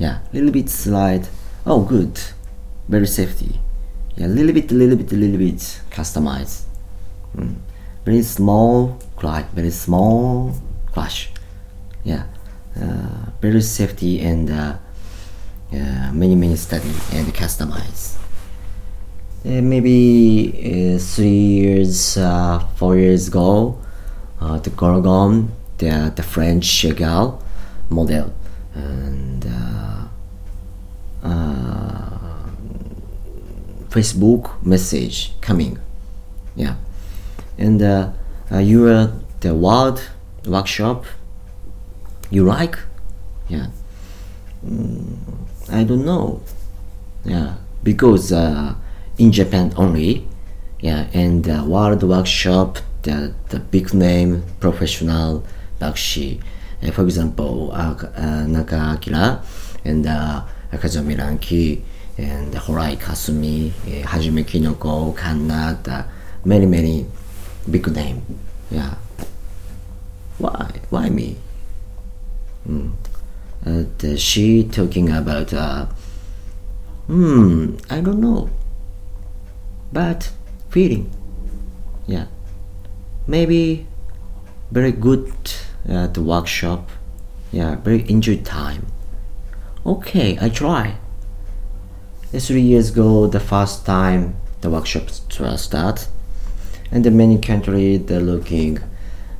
yeah, 0.00 0.20
little 0.32 0.50
bit 0.50 0.70
slide. 0.70 1.28
Oh, 1.66 1.84
good, 1.84 2.18
very 2.88 3.06
safety. 3.06 3.60
Yeah, 4.16 4.28
little 4.28 4.54
bit, 4.54 4.70
little 4.70 4.96
bit, 4.96 5.12
little 5.12 5.36
bit 5.36 5.60
customize. 5.90 6.64
Mm. 7.36 7.56
Very 8.06 8.22
small 8.22 8.98
crash, 9.16 9.44
very 9.52 9.70
small 9.70 10.54
crash. 10.90 11.30
Yeah, 12.02 12.24
uh, 12.80 13.30
very 13.42 13.60
safety 13.60 14.20
and 14.22 14.50
uh, 14.50 14.78
uh, 15.70 16.10
many 16.12 16.34
many 16.34 16.56
study 16.56 16.94
and 17.12 17.26
customize. 17.34 18.16
Maybe 19.44 20.96
uh, 20.96 20.98
three 20.98 21.28
years, 21.28 22.16
uh, 22.16 22.60
four 22.76 22.96
years 22.96 23.28
ago, 23.28 23.78
uh, 24.40 24.58
the 24.60 24.70
Gorgon, 24.70 25.50
the 25.76 26.10
the 26.16 26.22
French 26.22 26.64
Chagall 26.64 27.42
model, 27.90 28.32
and 28.74 29.44
uh, 31.22 31.28
uh, 31.28 32.46
Facebook 33.88 34.62
message 34.64 35.32
coming, 35.40 35.78
yeah, 36.56 36.76
and 37.58 37.82
uh, 37.82 38.10
uh, 38.52 38.58
you 38.58 38.86
are 38.88 39.12
the 39.40 39.54
world 39.54 40.02
workshop. 40.46 41.04
You 42.30 42.44
like, 42.44 42.78
yeah. 43.48 43.68
Mm, 44.64 45.16
I 45.70 45.84
don't 45.84 46.04
know, 46.04 46.42
yeah, 47.24 47.54
because 47.82 48.32
uh, 48.32 48.74
in 49.18 49.32
Japan 49.32 49.72
only, 49.76 50.28
yeah, 50.80 51.08
and 51.12 51.48
uh, 51.48 51.64
world 51.66 52.02
workshop 52.02 52.78
the 53.02 53.34
the 53.48 53.58
big 53.58 53.94
name 53.94 54.42
professional 54.60 55.44
Bakshi, 55.80 56.40
uh, 56.82 56.90
for 56.90 57.02
example, 57.04 57.72
uh, 57.72 57.94
uh, 58.16 58.46
Naka 58.46 58.94
Akira 58.94 59.42
and 59.84 60.06
uh, 60.06 60.42
Akazumi 60.72 61.18
Ranki 61.18 61.82
and 62.18 62.54
Horai 62.54 62.96
Kasumi, 62.96 63.70
uh, 63.70 64.06
Hajime 64.06 64.44
Kinoko, 64.44 65.16
Kanna, 65.16 65.78
the 65.82 66.04
many 66.44 66.66
many 66.66 67.06
big 67.70 67.86
name, 67.92 68.22
yeah. 68.70 68.94
Why? 70.38 70.70
Why 70.90 71.08
me? 71.08 71.36
Mm. 72.68 72.92
Uh, 73.66 73.84
the, 73.98 74.16
she 74.16 74.64
talking 74.64 75.10
about 75.10 75.52
uh, 75.52 75.86
hmm 77.06 77.74
I 77.90 78.00
don't 78.00 78.20
know 78.20 78.48
but 79.92 80.30
feeling 80.70 81.10
yeah 82.06 82.26
maybe 83.26 83.86
very 84.70 84.92
good 84.92 85.32
uh, 85.88 86.06
the 86.06 86.22
workshop 86.22 86.88
yeah 87.52 87.74
very 87.74 88.08
enjoy 88.08 88.36
time 88.38 88.86
okay 89.84 90.38
I 90.40 90.48
try. 90.48 90.96
Three 92.32 92.60
years 92.62 92.90
ago 92.90 93.26
the 93.26 93.40
first 93.40 93.84
time 93.84 94.36
the 94.60 94.70
workshop 94.70 95.10
st- 95.10 95.58
start 95.58 96.08
and 96.92 97.04
the 97.04 97.10
many 97.10 97.38
country 97.38 97.96
they're 97.96 98.20
looking 98.20 98.78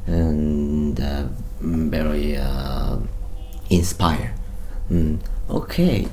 and 0.06 0.98
uh, 1.00 1.24
very 1.60 2.36
uh, 2.36 2.96
inspire. 3.68 4.34
Mm, 4.90 5.20
okay, 5.48 6.08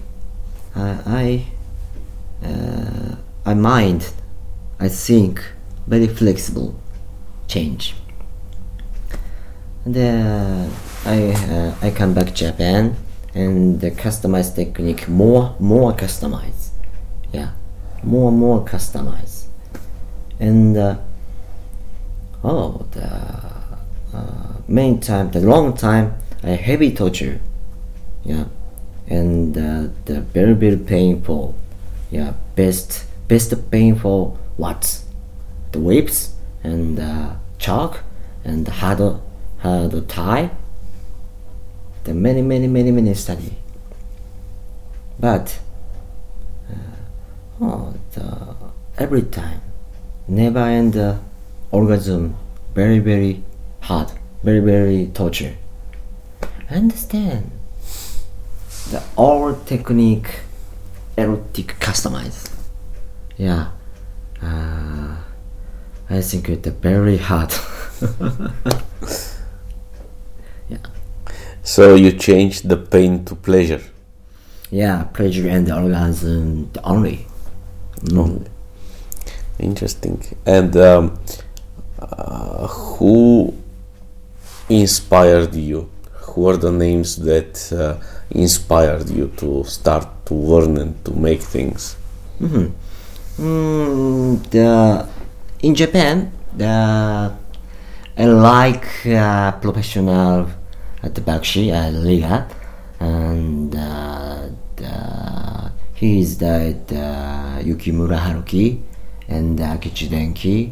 uh, 0.75 1.01
I 1.05 1.45
uh, 2.43 3.15
I 3.45 3.53
mind, 3.53 4.13
I 4.79 4.89
think. 4.89 5.43
Very 5.87 6.07
flexible. 6.07 6.75
Change. 7.47 7.95
And 9.85 9.97
uh, 9.97 10.69
I 11.05 11.31
uh, 11.31 11.75
I 11.81 11.91
come 11.91 12.13
back 12.13 12.35
Japan 12.35 12.95
and 13.41 13.79
the 13.81 13.91
customized 13.91 14.53
technique 14.55 15.07
more 15.07 15.43
more 15.59 15.91
customized, 15.93 16.69
yeah, 17.31 17.51
more 18.03 18.31
more 18.31 18.59
customized, 18.65 19.45
and 20.39 20.75
uh, 20.77 20.95
oh 22.43 22.85
the 22.91 23.09
uh, 24.17 24.53
main 24.67 24.99
time 24.99 25.25
the 25.31 25.41
long 25.53 25.67
time 25.75 26.05
a 26.43 26.55
heavy 26.55 26.91
torture. 26.93 27.39
Yeah 28.23 28.45
and 29.09 29.57
uh, 29.57 29.87
the 30.05 30.21
very 30.21 30.53
very 30.53 30.77
painful. 30.77 31.55
Yeah 32.11 32.33
best 32.55 33.05
best 33.27 33.53
painful 33.71 34.37
what 34.57 35.01
the 35.71 35.79
whips 35.79 36.33
and 36.63 36.99
uh, 36.99 37.35
chalk 37.57 38.03
and 38.43 38.67
hard 38.67 39.19
hard 39.59 40.07
tie 40.07 40.49
the 42.07 42.13
many 42.13 42.41
many 42.41 42.67
many 42.67 42.89
many 42.89 43.13
study. 43.13 43.57
But 45.19 45.59
uh, 46.71 47.61
oh 47.61 47.93
the 48.13 48.55
every 48.97 49.23
time 49.23 49.61
never 50.27 50.59
end 50.59 50.95
uh, 50.95 51.17
orgasm 51.71 52.37
very 52.73 52.99
very 52.99 53.43
hard 53.81 54.09
very 54.41 54.61
very 54.61 55.07
torture. 55.07 55.55
I 56.69 56.75
understand? 56.75 57.51
The 58.91 59.03
all 59.17 59.53
technique 59.65 60.39
erotic 61.17 61.75
customize. 61.79 62.49
Yeah. 63.37 63.71
Uh, 64.41 65.15
i 66.09 66.21
think 66.21 66.47
it's 66.47 66.69
very 66.69 67.17
hard 67.17 67.51
So 71.67 71.95
you 71.95 72.13
changed 72.13 72.69
the 72.69 72.77
pain 72.77 73.25
to 73.25 73.35
pleasure. 73.35 73.81
yeah 74.69 75.03
pleasure 75.17 75.47
and 75.55 75.71
orgasm 75.71 76.69
only 76.83 77.25
no 78.11 78.23
Interesting. 79.59 80.23
And 80.45 80.75
um, 80.77 81.19
uh, 81.99 82.67
who 82.67 83.53
inspired 84.69 85.55
you? 85.55 85.89
Who 86.11 86.47
are 86.49 86.57
the 86.57 86.71
names 86.71 87.15
that 87.15 87.73
uh, 87.73 87.95
inspired 88.29 89.09
you 89.09 89.31
to 89.37 89.63
start 89.63 90.07
to 90.27 90.35
learn 90.35 90.77
and 90.77 91.05
to 91.05 91.11
make 91.27 91.41
things? 91.41 91.95
Mm, 92.39 92.71
the 94.51 95.07
in 95.63 95.73
Japan, 95.73 96.31
the 96.55 97.33
I 98.17 98.25
like 98.25 98.87
uh, 99.07 99.53
professional 99.53 100.49
the 101.15 101.21
Bakshi 101.21 101.71
uh, 101.73 101.91
Liga, 101.91 102.47
and 102.99 103.75
uh, 103.75 104.47
the, 104.75 105.71
he 105.93 106.19
is 106.19 106.37
the, 106.37 106.75
Yukimura 107.63 108.19
Haruki 108.19 108.81
and 109.27 109.59
uh, 109.59 109.77
Akechi 109.77 110.07
Denki 110.07 110.71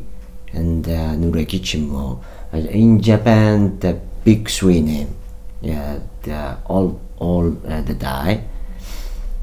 and 0.53 0.87
uh, 0.87 1.15
Nureki 1.15 1.59
Chimuo. 1.59 2.23
Uh, 2.53 2.57
in 2.57 3.01
Japan, 3.01 3.79
the 3.79 3.99
big 4.23 4.49
three 4.49 4.81
name, 4.81 5.15
yeah, 5.61 5.99
the 6.23 6.57
all 6.65 6.99
all 7.17 7.55
uh, 7.67 7.81
the 7.81 7.93
die. 7.93 8.43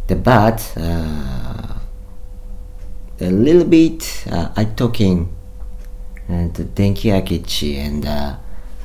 The 0.07 0.16
but. 0.16 0.72
Uh, 0.76 1.78
a 3.22 3.31
little 3.31 3.64
bit 3.64 4.24
uh, 4.31 4.50
I 4.57 4.64
talking 4.64 5.35
and 6.28 6.55
the 6.55 6.64
Denki 6.64 7.12
Akechi 7.12 7.76
and 7.76 8.05
uh, 8.05 8.37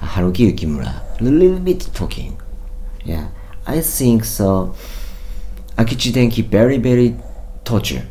Haruki 0.07 0.51
Yukimura. 0.51 0.93
A 1.19 1.23
little 1.23 1.59
bit 1.59 1.89
talking. 1.93 2.39
Yeah 3.03 3.27
I 3.65 3.81
think 3.81 4.23
so. 4.23 4.73
Akechi 5.77 6.11
Denki 6.11 6.43
very 6.43 6.77
very 6.77 7.15
torture. 7.63 8.05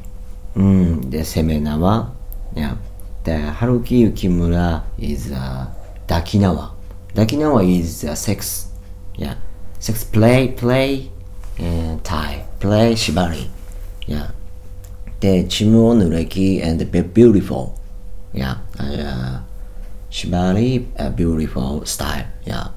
Mm, 0.55 1.11
the 1.11 1.19
Semenawa. 1.19 2.11
Yeah 2.55 2.77
the 3.25 3.33
Haruki 3.59 4.09
Yukimura 4.11 4.83
is 4.99 5.33
uh, 5.33 5.67
Dakinawa. 6.07 6.71
Dakinawa 7.15 7.63
is 7.79 8.05
uh, 8.05 8.15
sex. 8.15 8.69
Yeah 9.17 9.35
six 9.79 10.05
play 10.05 10.49
play 10.49 11.11
and 11.59 12.03
tie 12.05 12.45
play 12.61 12.95
shibari. 12.95 13.49
Yeah 14.07 14.31
the 15.21 15.45
Chimuo 15.45 15.95
Nureki 15.97 16.63
and 16.63 16.91
be 16.93 17.01
beautiful. 17.01 17.79
Yeah 18.35 18.59
uh, 18.79 19.41
shibari 20.11 20.87
a 20.97 21.11
beautiful 21.11 21.85
style 21.85 22.27
yeah. 22.45 22.69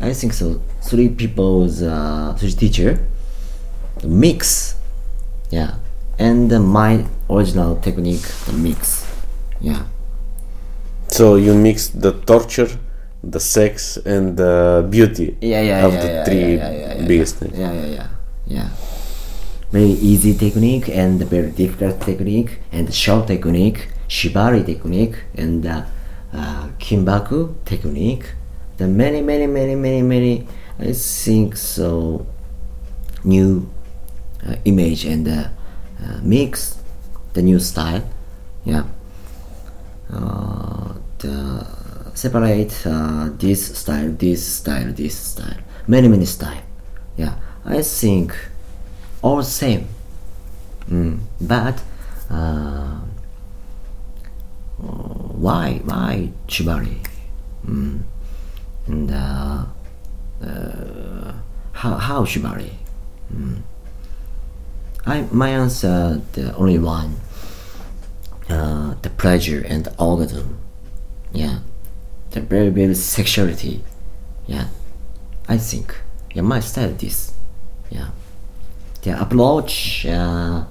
I 0.00 0.12
think 0.12 0.32
so 0.32 0.60
three 0.82 1.08
people's 1.08 1.82
uh, 1.82 2.34
three 2.38 2.52
teacher 2.52 2.98
the 4.00 4.08
mix 4.08 4.76
yeah. 5.50 5.74
And 6.18 6.52
uh, 6.52 6.60
my 6.60 7.06
original 7.30 7.76
technique 7.76 8.26
the 8.46 8.52
mix 8.52 9.06
yeah. 9.60 9.84
So 11.08 11.36
you 11.36 11.54
mix 11.54 11.88
the 11.88 12.12
torture, 12.12 12.68
the 13.24 13.40
sex, 13.40 13.96
and 13.96 14.36
the 14.36 14.86
beauty 14.88 15.36
yeah 15.40 15.60
yeah 15.62 15.86
of 15.86 15.92
yeah, 15.94 16.02
the 16.02 16.08
yeah, 16.08 16.24
three 16.24 16.56
yeah, 16.56 16.70
yeah, 16.70 16.94
yeah, 16.94 17.06
biggest 17.06 17.34
yeah, 17.34 17.40
things. 17.40 17.58
yeah 17.58 17.72
yeah 17.72 17.86
yeah 17.86 18.08
yeah. 18.46 18.68
Very 19.72 19.96
easy 20.10 20.34
technique 20.34 20.88
and 20.88 21.20
very 21.24 21.50
difficult 21.50 22.00
technique 22.00 22.58
and 22.72 22.92
short 22.94 23.26
technique 23.26 23.88
shibari 24.08 24.64
technique 24.64 25.16
and 25.34 25.66
uh, 25.66 25.82
uh, 26.34 26.68
kimbaku 26.78 27.54
technique 27.64 28.34
the 28.76 28.86
many 28.86 29.20
many 29.22 29.46
many 29.46 29.74
many 29.74 30.02
many 30.02 30.46
i 30.78 30.92
think 30.92 31.56
so 31.56 32.26
new 33.24 33.68
uh, 34.46 34.54
image 34.64 35.04
and 35.04 35.26
uh, 35.28 35.48
uh, 36.02 36.18
mix 36.22 36.78
the 37.32 37.42
new 37.42 37.58
style 37.58 38.02
yeah 38.64 38.84
uh, 40.12 40.94
the 41.18 41.66
separate 42.18 42.74
uh, 42.84 43.30
this 43.38 43.78
style, 43.78 44.10
this 44.10 44.44
style, 44.44 44.92
this 44.92 45.16
style, 45.16 45.60
many 45.86 46.08
many 46.08 46.24
style. 46.24 46.62
Yeah, 47.16 47.34
I 47.64 47.82
think 47.82 48.34
all 49.22 49.42
same. 49.42 49.86
Mm, 50.90 51.20
but 51.40 51.80
why 54.78 55.80
why 55.84 56.30
shibari? 56.46 57.04
Mm, 57.66 58.02
and 58.86 59.10
uh, 59.10 59.64
uh, 60.44 61.32
how 61.72 61.94
how 61.96 62.24
shibari? 62.24 62.72
Mm. 63.34 63.62
I 65.06 65.26
my 65.32 65.50
answer 65.50 66.20
the 66.32 66.54
only 66.56 66.78
one 66.78 67.16
uh, 68.48 68.94
the 69.02 69.10
pleasure 69.10 69.64
and 69.66 69.84
the 69.84 69.94
orgasm. 69.98 70.58
Yeah, 71.32 71.58
the 72.30 72.40
very 72.40 72.70
very 72.70 72.94
sexuality. 72.94 73.82
Yeah, 74.46 74.68
I 75.48 75.58
think. 75.58 75.94
Yeah, 76.34 76.42
my 76.42 76.60
style 76.60 76.92
this. 76.92 77.32
Yeah, 77.90 78.08
the 79.02 79.20
approach 79.20 80.06
uh, 80.06 80.64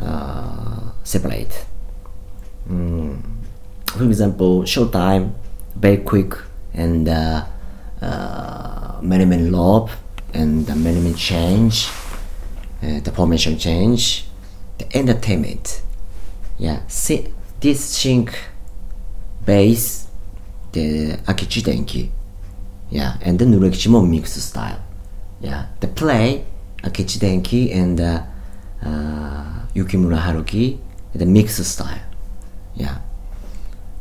uh, 0.00 0.80
separate. 1.04 1.66
Mm. 2.68 3.22
For 3.86 4.04
example, 4.04 4.64
short 4.64 4.92
time, 4.92 5.34
very 5.74 5.98
quick, 5.98 6.34
and 6.74 7.08
uh, 7.08 7.44
uh, 8.02 8.98
many 9.02 9.24
many 9.24 9.48
lob, 9.48 9.90
and 10.34 10.66
many 10.68 11.00
many 11.00 11.14
change, 11.14 11.88
uh, 12.82 13.00
the 13.00 13.12
formation 13.12 13.58
change, 13.58 14.26
the 14.78 14.86
entertainment. 14.96 15.82
Yeah, 16.58 16.80
see, 16.88 17.32
this 17.60 17.84
sync 17.84 18.36
base 19.44 20.08
the 20.72 21.16
Akechi 21.26 21.62
Denki. 21.62 22.10
Yeah, 22.90 23.16
and 23.22 23.38
the 23.38 23.44
Nureki 23.44 23.88
Chimuo 23.88 24.08
mix 24.08 24.32
style. 24.32 24.80
Yeah, 25.40 25.66
the 25.80 25.88
play 25.88 26.44
Akechi 26.82 27.18
Denki 27.18 27.74
and 27.74 28.00
uh, 28.00 28.22
uh, 28.82 29.66
Yukimura 29.74 30.18
Haruki 30.18 30.78
the 31.14 31.26
mix 31.26 31.56
style. 31.66 32.00
Yeah, 32.76 32.98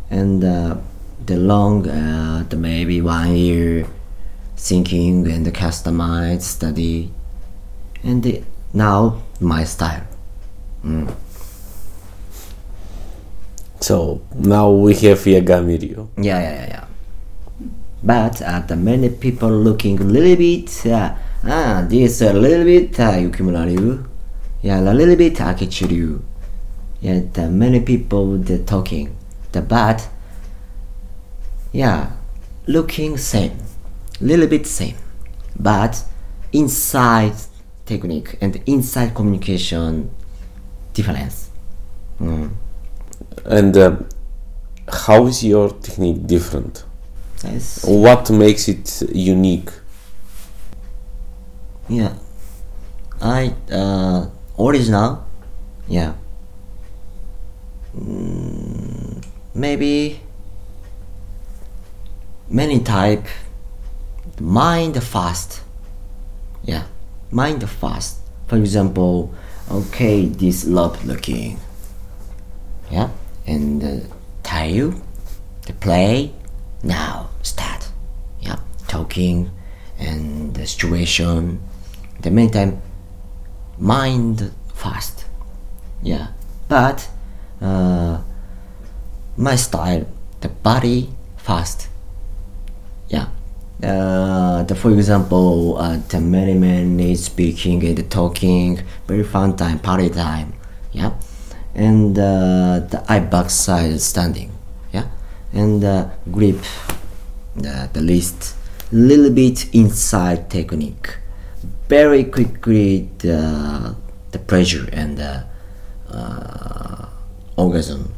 and 0.09 0.43
uh, 0.43 0.77
the 1.25 1.37
long 1.37 1.87
uh, 1.87 2.45
the 2.49 2.57
maybe 2.57 3.01
one 3.01 3.35
year 3.35 3.87
thinking 4.57 5.27
and 5.31 5.45
the 5.45 5.51
customized 5.51 6.41
study, 6.43 7.11
and 8.03 8.21
the, 8.21 8.43
now 8.73 9.23
my 9.39 9.63
style. 9.63 10.03
Mm. 10.83 11.13
So 13.81 14.21
now 14.33 14.71
we 14.71 14.93
have 14.95 15.19
Yagami 15.19 15.81
Ryu. 15.81 16.09
Yeah, 16.17 16.39
yeah, 16.39 16.53
yeah, 16.53 16.67
yeah. 16.67 16.85
But 18.03 18.41
uh, 18.41 18.59
the 18.61 18.75
many 18.75 19.09
people 19.09 19.49
looking 19.49 19.99
a 19.99 20.03
little 20.03 20.35
bit, 20.35 20.85
uh, 20.85 21.15
ah, 21.43 21.85
this 21.87 22.21
a 22.21 22.33
little 22.33 22.65
bit 22.65 22.99
uh, 22.99 23.13
Yukimura 23.13 23.65
Ryu, 23.65 24.05
yeah, 24.61 24.79
a 24.79 24.93
little 24.93 25.15
bit 25.15 25.35
Akechi 25.35 25.89
Ryu. 25.89 26.21
Yeah, 27.01 27.21
the 27.33 27.49
many 27.49 27.79
people 27.79 28.37
the 28.37 28.59
talking, 28.59 29.15
the 29.51 29.61
but, 29.61 30.07
yeah, 31.71 32.11
looking 32.67 33.17
same, 33.17 33.57
little 34.19 34.47
bit 34.47 34.65
same, 34.65 34.95
but 35.59 36.03
inside 36.51 37.35
technique 37.85 38.37
and 38.41 38.61
inside 38.65 39.13
communication 39.13 40.09
difference. 40.93 41.49
Mm. 42.19 42.51
And 43.45 43.77
uh, 43.77 43.97
how 44.87 45.27
is 45.27 45.43
your 45.43 45.69
technique 45.69 46.25
different? 46.25 46.85
What 47.83 48.31
makes 48.31 48.67
it 48.67 49.03
unique? 49.13 49.69
Yeah. 51.87 52.13
I 53.21 53.53
uh 53.71 54.27
original. 54.57 55.23
Yeah. 55.87 56.13
Mm, 57.95 59.23
maybe 59.53 60.19
many 62.49 62.79
type 62.79 63.25
mind 64.39 65.01
fast. 65.03 65.61
Yeah. 66.63 66.85
Mind 67.31 67.67
fast. 67.69 68.19
For 68.47 68.57
example, 68.57 69.33
okay, 69.71 70.25
this 70.25 70.65
love 70.65 71.05
looking. 71.05 71.59
Yeah. 72.91 73.09
And 73.47 73.83
uh, 73.83 74.05
tail, 74.43 74.93
the 75.65 75.73
play, 75.73 76.33
now 76.83 77.29
start. 77.41 77.89
Yeah. 78.41 78.59
Talking 78.87 79.51
and 79.99 80.53
the 80.53 80.67
situation. 80.67 81.61
The 82.21 82.31
meantime, 82.31 82.81
mind 83.77 84.51
fast. 84.73 85.25
Yeah. 86.03 86.27
But 86.67 87.07
uh, 87.65 88.21
my 89.37 89.55
style, 89.55 90.05
the 90.41 90.49
body 90.49 91.09
fast. 91.37 91.89
Yeah. 93.09 93.27
Uh, 93.83 94.63
the, 94.63 94.75
for 94.75 94.91
example, 94.91 95.77
uh, 95.77 95.97
the 96.09 96.21
many 96.21 96.53
many 96.53 97.15
speaking 97.15 97.83
and 97.85 98.11
talking, 98.11 98.81
very 99.07 99.23
fun 99.23 99.55
time, 99.55 99.79
party 99.79 100.09
time. 100.09 100.53
Yeah. 100.91 101.11
And 101.73 102.17
uh, 102.17 102.79
the 102.91 103.03
eye 103.09 103.19
backside 103.19 103.99
standing. 104.01 104.51
Yeah. 104.93 105.07
And 105.53 105.83
uh, 105.83 106.09
grip 106.31 106.61
the, 107.55 107.89
the 107.91 108.01
list 108.01 108.55
little 108.91 109.31
bit 109.31 109.73
inside 109.73 110.49
technique 110.49 111.17
very 111.89 112.23
quickly 112.23 113.09
the, 113.19 113.95
the 114.31 114.39
pressure 114.39 114.87
and 114.91 115.17
the 115.17 115.43
uh, 116.09 117.04
orgasm. 117.55 118.13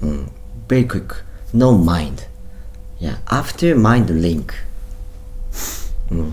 Mm, 0.00 0.30
very 0.68 0.84
quick. 0.84 1.12
No 1.52 1.76
mind. 1.78 2.26
Yeah 2.98 3.16
after 3.30 3.74
mind 3.74 4.10
link. 4.10 4.54
Mm, 6.10 6.32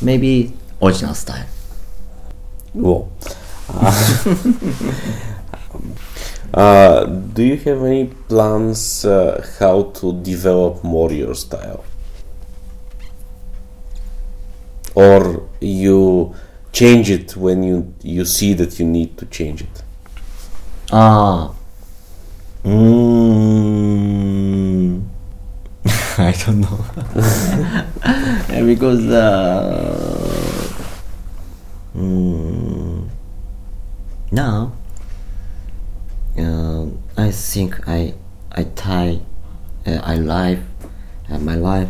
maybe 0.00 0.52
original 0.80 1.14
style. 1.14 1.46
Whoa. 2.72 3.08
Uh, 6.54 7.04
do 7.34 7.42
you 7.42 7.56
have 7.56 7.82
any 7.84 8.06
plans 8.06 9.04
uh, 9.04 9.46
how 9.60 9.82
to 9.98 10.20
develop 10.22 10.82
more 10.82 11.12
your 11.12 11.34
style? 11.34 11.84
Or 14.94 15.48
you 15.60 16.34
change 16.72 17.10
it 17.10 17.36
when 17.36 17.62
you 17.62 17.94
you 18.02 18.24
see 18.24 18.54
that 18.54 18.78
you 18.78 18.86
need 18.86 19.16
to 19.18 19.26
change 19.26 19.62
it? 19.62 19.82
Ah 20.92 21.50
mm, 22.64 22.72
I 26.18 26.32
don't 26.32 26.60
know 26.60 26.84
Yeah, 28.52 28.62
because 28.62 29.06
uh, 29.08 30.68
mm, 31.96 33.08
now 34.30 34.72
uh, 36.38 36.84
I 37.16 37.30
think 37.30 37.88
I 37.88 38.12
I 38.52 38.64
tie 38.76 39.20
uh, 39.86 40.00
I 40.04 40.16
life 40.16 40.60
uh, 41.30 41.38
my 41.38 41.56
life 41.56 41.88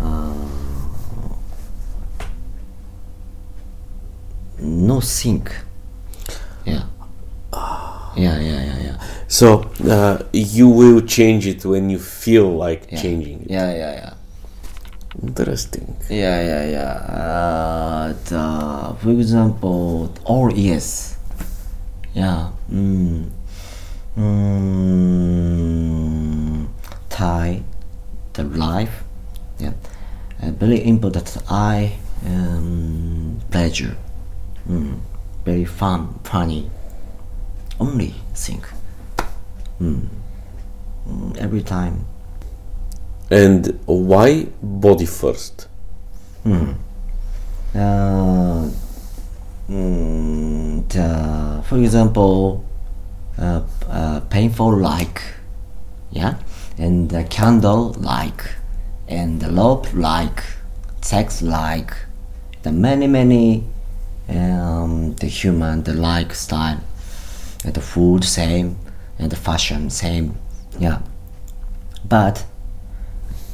uh, 0.00 0.32
no 4.58 5.00
sync. 5.00 5.54
Yeah. 6.64 6.84
Yeah, 8.16 8.40
yeah, 8.40 8.64
yeah, 8.64 8.78
yeah. 8.82 8.96
So 9.28 9.70
uh, 9.88 10.18
you 10.32 10.68
will 10.68 11.00
change 11.02 11.46
it 11.46 11.64
when 11.64 11.90
you 11.90 11.98
feel 11.98 12.50
like 12.50 12.90
yeah. 12.90 13.00
changing 13.00 13.42
it. 13.42 13.50
Yeah, 13.50 13.72
yeah, 13.72 13.92
yeah. 13.92 14.14
Interesting. 15.22 15.96
Yeah, 16.08 16.40
yeah, 16.42 16.64
yeah. 16.70 16.92
Uh, 17.06 18.12
the, 18.26 18.96
for 19.00 19.10
example, 19.10 20.12
all 20.24 20.52
yes. 20.52 21.16
Yeah. 22.14 22.50
Mm. 22.72 23.30
Mm. 24.18 25.10
Thai, 27.08 27.62
the 28.32 28.44
life. 28.44 29.04
Yeah. 29.58 29.72
Uh, 30.42 30.50
very 30.50 30.84
important. 30.86 31.36
I 31.48 31.98
um, 32.26 33.40
pleasure. 33.50 33.96
Mm. 34.68 34.98
Very 35.44 35.64
fun, 35.64 36.18
funny. 36.24 36.70
Only 37.80 38.14
think. 38.34 38.68
Mm. 39.80 40.08
Mm, 41.08 41.36
every 41.38 41.62
time. 41.62 42.04
And 43.30 43.80
why 43.86 44.46
body 44.62 45.06
first? 45.06 45.66
Hmm. 46.42 46.72
Uh, 47.74 48.68
mm, 49.68 50.88
the, 50.88 51.62
for 51.62 51.78
example, 51.78 52.64
uh, 53.38 53.62
uh, 53.88 54.20
painful 54.28 54.76
like, 54.76 55.22
yeah, 56.10 56.34
and 56.78 57.08
the 57.08 57.24
candle 57.24 57.92
like, 57.98 58.44
and 59.08 59.40
the 59.40 59.50
love 59.50 59.94
like, 59.94 60.42
sex 61.00 61.40
like, 61.40 61.94
the 62.62 62.72
many 62.72 63.06
many, 63.06 63.64
um, 64.28 65.14
the 65.16 65.26
human 65.26 65.84
the 65.84 65.94
like 65.94 66.34
style, 66.34 66.80
and 67.64 67.74
the 67.74 67.80
food 67.80 68.24
same, 68.24 68.76
and 69.18 69.30
the 69.30 69.36
fashion 69.36 69.90
same, 69.90 70.34
yeah, 70.78 71.00
but 72.06 72.44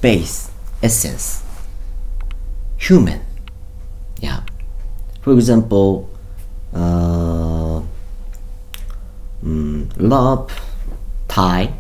base 0.01 0.51
essence 0.83 1.43
human 2.77 3.21
yeah. 4.21 4.41
For 5.23 5.33
example 5.33 6.09
uh, 6.75 7.81
mm, 9.43 9.91
love 9.97 10.53
thai 11.29 11.73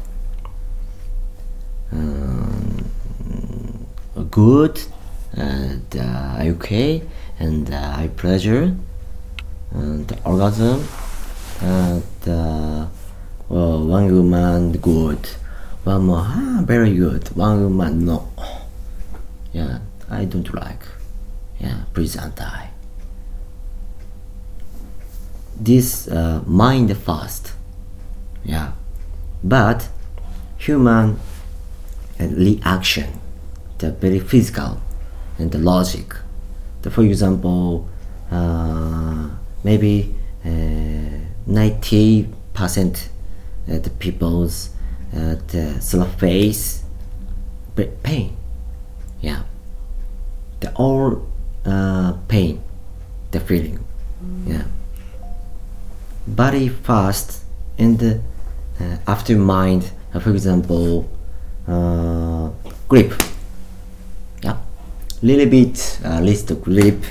um, 1.92 2.90
good 4.30 4.80
and 5.34 5.84
uh, 5.96 6.38
okay? 6.40 7.02
And 7.38 7.70
uh, 7.70 8.08
pleasure 8.16 8.74
and 9.72 10.20
orgasm 10.24 10.82
and 11.60 12.02
uh, 12.28 12.86
well, 13.48 13.86
one 13.86 14.12
woman 14.14 14.72
good 14.72 15.28
one 15.84 16.06
more 16.06 16.18
ah, 16.22 16.62
very 16.64 16.94
good 16.94 17.28
one 17.36 17.62
woman 17.62 18.04
no. 18.04 18.28
Yeah 19.52 19.78
i 20.10 20.24
don't 20.24 20.52
like. 20.54 20.82
Yeah 21.60 21.84
please 21.94 22.16
anti 22.16 22.68
this 25.58 26.08
uh, 26.08 26.42
mind 26.46 26.96
fast. 26.96 27.52
Yeah 28.44 28.72
but 29.42 29.88
human 30.58 31.18
reaction 32.18 33.20
the 33.78 33.92
very 33.92 34.18
physical 34.18 34.80
and 35.38 35.52
the 35.52 35.58
logic. 35.58 36.14
The, 36.82 36.90
for 36.90 37.02
example 37.04 37.88
uh, 38.30 39.28
maybe 39.64 40.14
uh, 40.44 41.25
90 41.46 42.28
percent 42.54 43.09
uh, 43.70 43.78
the 43.78 43.90
people's 43.90 44.70
uh, 45.14 45.37
the 45.48 45.80
surface 45.80 46.82
pa- 47.74 47.92
pain. 48.02 48.37
Yeah. 49.20 49.42
The 50.61 50.72
all 50.74 51.26
uh, 51.64 52.14
pain 52.28 52.62
the 53.30 53.40
feeling. 53.40 53.85
Yeah. 54.46 54.64
Body 56.26 56.68
fast 56.68 57.44
and 57.78 58.02
uh, 58.02 58.96
after 59.06 59.37
mind 59.37 59.90
uh, 60.14 60.20
for 60.20 60.30
example 60.30 61.09
uh, 61.68 62.50
grip. 62.88 63.12
Yeah. 64.42 64.59
Little 65.22 65.46
bit 65.46 66.00
uh, 66.04 66.20
list 66.20 66.48
grip 66.62 67.04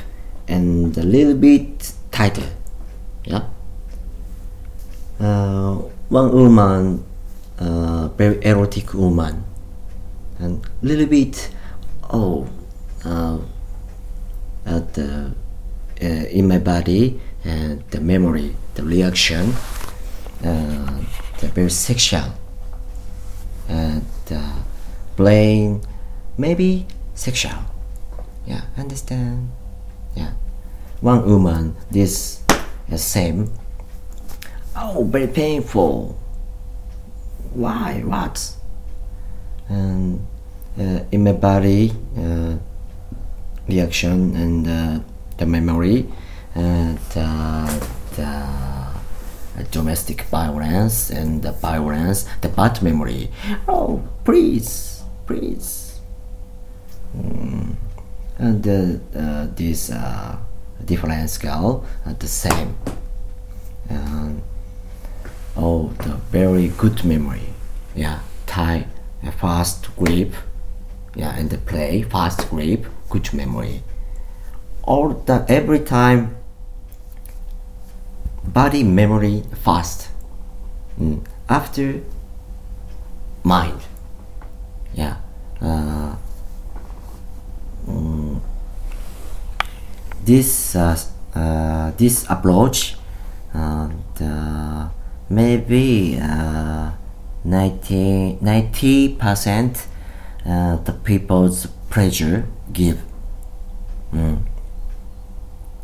and 0.48 0.98
a 0.98 1.04
little 1.04 1.36
bit 1.36 1.94
tighter. 2.12 2.50
Yeah 3.24 3.50
uh, 5.20 5.76
one 6.10 6.32
woman 6.32 7.06
uh, 7.60 8.08
very 8.10 8.44
erotic 8.44 8.94
woman. 8.94 9.44
And 10.40 10.66
little 10.82 11.08
bit 11.08 11.50
oh 12.12 12.48
uh, 13.06 13.40
at 14.66 14.94
the 14.94 15.32
uh, 16.02 16.06
in 16.06 16.48
my 16.48 16.60
body 16.60 17.20
and 17.46 17.84
the 17.92 18.02
memory 18.02 18.56
the 18.76 18.84
reaction 18.84 19.54
uh, 20.44 21.02
the 21.40 21.48
very 21.48 21.70
sexual. 21.70 22.36
And 23.70 24.06
uh, 24.30 24.60
brain 25.16 25.82
maybe 26.38 26.86
sexual. 27.14 27.64
Yeah 28.46 28.62
understand? 28.78 29.50
Yeah. 30.16 30.34
One 31.00 31.26
woman 31.26 31.76
this 31.90 32.44
is 32.90 33.04
same 33.04 33.52
oh 34.76 35.04
very 35.04 35.28
painful. 35.28 36.18
Why? 37.54 38.02
What? 38.06 38.54
And 39.70 40.26
uh, 40.78 41.00
in 41.12 41.24
my 41.24 41.32
body 41.32 41.92
uh, 42.18 42.58
reaction 43.68 44.36
and 44.36 44.68
uh, 44.68 45.00
the 45.38 45.46
memory 45.46 46.06
and 46.54 47.00
uh, 47.16 47.80
the 48.16 49.66
domestic 49.72 50.22
violence 50.24 51.10
and 51.10 51.42
the 51.42 51.52
violence 51.54 52.26
the 52.42 52.50
bad 52.50 52.82
memory. 52.82 53.32
Oh 53.68 54.04
please 54.24 55.02
please. 55.26 56.00
Mm. 57.18 57.76
and 58.38 58.68
uh, 58.68 59.18
uh, 59.18 59.48
this 59.56 59.90
uh, 59.90 60.36
different 60.84 61.32
are 62.06 62.14
the 62.20 62.28
same 62.28 62.76
oh 65.56 65.94
the 66.00 66.16
very 66.32 66.70
good 66.70 67.04
memory. 67.04 67.54
Yeah. 67.96 68.20
Tie 68.46 68.88
a 69.24 69.32
fast 69.32 69.96
grip. 69.96 70.34
Yeah 71.16 71.36
and 71.36 71.50
the 71.50 71.58
play 71.58 72.04
fast 72.04 72.50
grip 72.50 72.86
good 73.10 73.34
memory. 73.34 73.84
All 74.84 75.10
the 75.10 75.46
every 75.48 75.80
time 75.80 76.36
body 78.44 78.84
memory 78.84 79.44
fast. 79.64 80.10
Mm. 81.00 81.26
after 81.50 82.02
mind. 83.44 83.82
Yeah. 84.94 85.18
Uh, 85.62 86.16
mm, 87.88 88.40
this 90.24 90.76
uh, 90.76 90.98
uh, 91.36 91.92
this 91.98 92.26
approach 92.30 92.96
uh, 93.54 93.90
maybe 95.30 96.20
uh, 96.22 96.92
90 97.44 99.16
percent 99.20 99.88
uh, 100.46 100.76
the 100.78 100.94
people's 100.94 101.68
pleasure 101.90 102.46
give 102.74 103.00
Mm. 104.14 104.38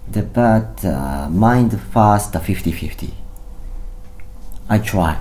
the 0.09 0.21
but 0.21 0.85
uh, 0.85 1.27
mind 1.29 1.77
fast 1.93 2.33
50 2.33 2.71
50 2.71 3.13
I 4.69 4.77
try 4.77 5.17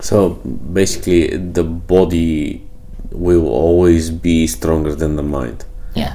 So 0.00 0.30
basically, 0.74 1.36
the 1.36 1.62
body 1.64 2.62
will 3.12 3.46
always 3.48 4.10
be 4.10 4.46
stronger 4.46 4.94
than 4.94 5.16
the 5.16 5.22
mind, 5.22 5.64
yeah 5.94 6.14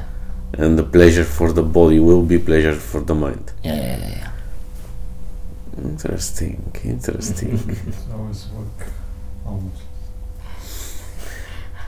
and 0.57 0.77
the 0.77 0.83
pleasure 0.83 1.23
for 1.23 1.51
the 1.51 1.61
body 1.63 1.99
will 1.99 2.23
be 2.23 2.37
pleasure 2.39 2.73
for 2.75 3.01
the 3.01 3.13
mind. 3.15 3.51
yeah 3.63 3.75
yeah 3.75 3.97
yeah, 3.97 4.15
yeah. 4.21 4.31
Interesting, 5.77 6.71
interesting. 6.83 7.59
always 8.13 8.47
work 8.47 8.87
almost. 9.45 9.81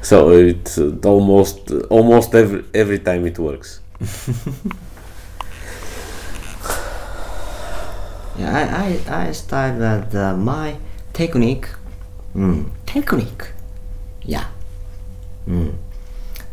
so 0.01 0.31
it 0.31 0.77
uh, 0.77 1.07
almost 1.07 1.71
almost 1.89 2.35
every 2.35 2.63
every 2.73 2.99
time 2.99 3.25
it 3.25 3.39
works. 3.39 3.79
Yeah, 8.37 8.53
I, 8.53 8.99
I, 9.09 9.27
I 9.27 9.31
style 9.31 9.79
that 9.79 10.13
uh, 10.13 10.37
my 10.37 10.77
technique, 11.13 11.67
mm, 12.35 12.69
technique, 12.85 13.51
yeah. 14.21 14.45
Mm. 15.47 15.73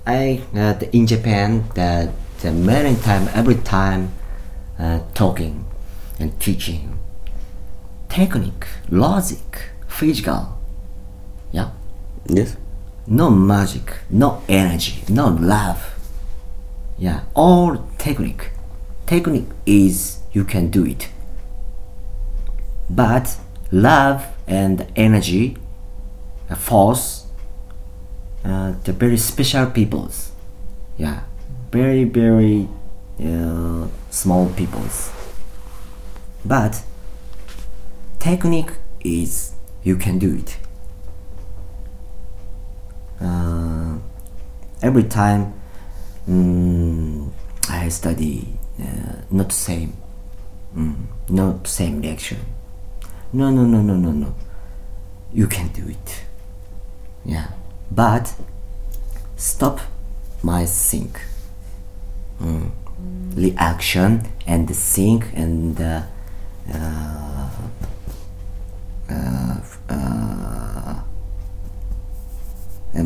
I 0.07 0.41
uh, 0.57 0.81
in 0.93 1.07
Japan 1.07 1.65
that 1.75 2.09
the 2.41 2.53
many 2.53 2.97
time, 2.97 3.29
every 3.35 3.57
time, 3.57 4.13
uh, 4.79 5.01
talking 5.13 5.67
and 6.19 6.39
teaching, 6.41 6.94
technique, 8.15 8.67
logic, 8.91 9.71
physical, 9.89 10.57
yeah, 11.53 11.71
Yes. 12.27 12.57
no 13.09 13.29
magic, 13.29 13.99
no 14.09 14.41
energy, 14.49 15.03
no 15.09 15.27
love, 15.29 15.83
yeah, 16.97 17.21
all 17.35 17.77
technique. 17.99 18.51
Technique 19.07 19.49
is 19.67 20.21
you 20.33 20.45
can 20.45 20.71
do 20.71 20.87
it, 20.87 21.09
but 22.89 23.37
love 23.73 24.25
and 24.47 24.87
energy, 24.95 25.57
uh, 26.49 26.55
force, 26.55 27.25
uh, 28.45 28.75
the 28.85 28.93
very 28.93 29.17
special 29.17 29.67
peoples, 29.67 30.31
yeah, 30.97 31.21
very 31.73 32.05
very 32.05 32.69
uh, 33.21 33.89
small 34.11 34.49
peoples. 34.57 35.11
But 36.45 36.83
technique 38.25 38.73
is 39.05 39.53
you 39.83 39.97
can 39.97 40.19
do 40.19 40.35
it. 40.35 40.57
Uh, 43.21 43.99
every 44.81 45.05
time 45.05 45.53
mm, 46.27 47.31
I 47.69 47.91
study, 47.91 48.49
uh, 48.81 49.17
not 49.31 49.53
same, 49.53 49.93
mm, 50.75 50.97
not 51.29 51.67
same 51.69 52.01
reaction. 52.01 52.39
No, 53.31 53.51
no, 53.51 53.67
no, 53.67 53.83
no, 53.83 53.95
no, 53.95 54.11
no. 54.11 54.35
You 55.35 55.47
can 55.47 55.69
do 55.69 55.87
it. 55.87 56.25
Yeah, 57.27 57.49
but 57.91 58.35
stop 59.37 59.81
my 60.43 60.65
think. 60.65 61.21
Mm. 62.41 62.71
Reaction 63.37 64.23
and 64.47 64.75
think 64.75 65.27
and 65.35 65.79
uh, 65.79 66.03
uh, 66.73 66.77
uh, 66.77 66.79
uh, 66.79 67.55
and 67.55 67.75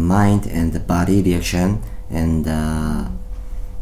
mind 0.08 0.46
and 0.46 0.72
the 0.72 0.80
body 0.80 1.22
reaction 1.22 1.82
and 2.10 2.48
uh, 2.48 3.04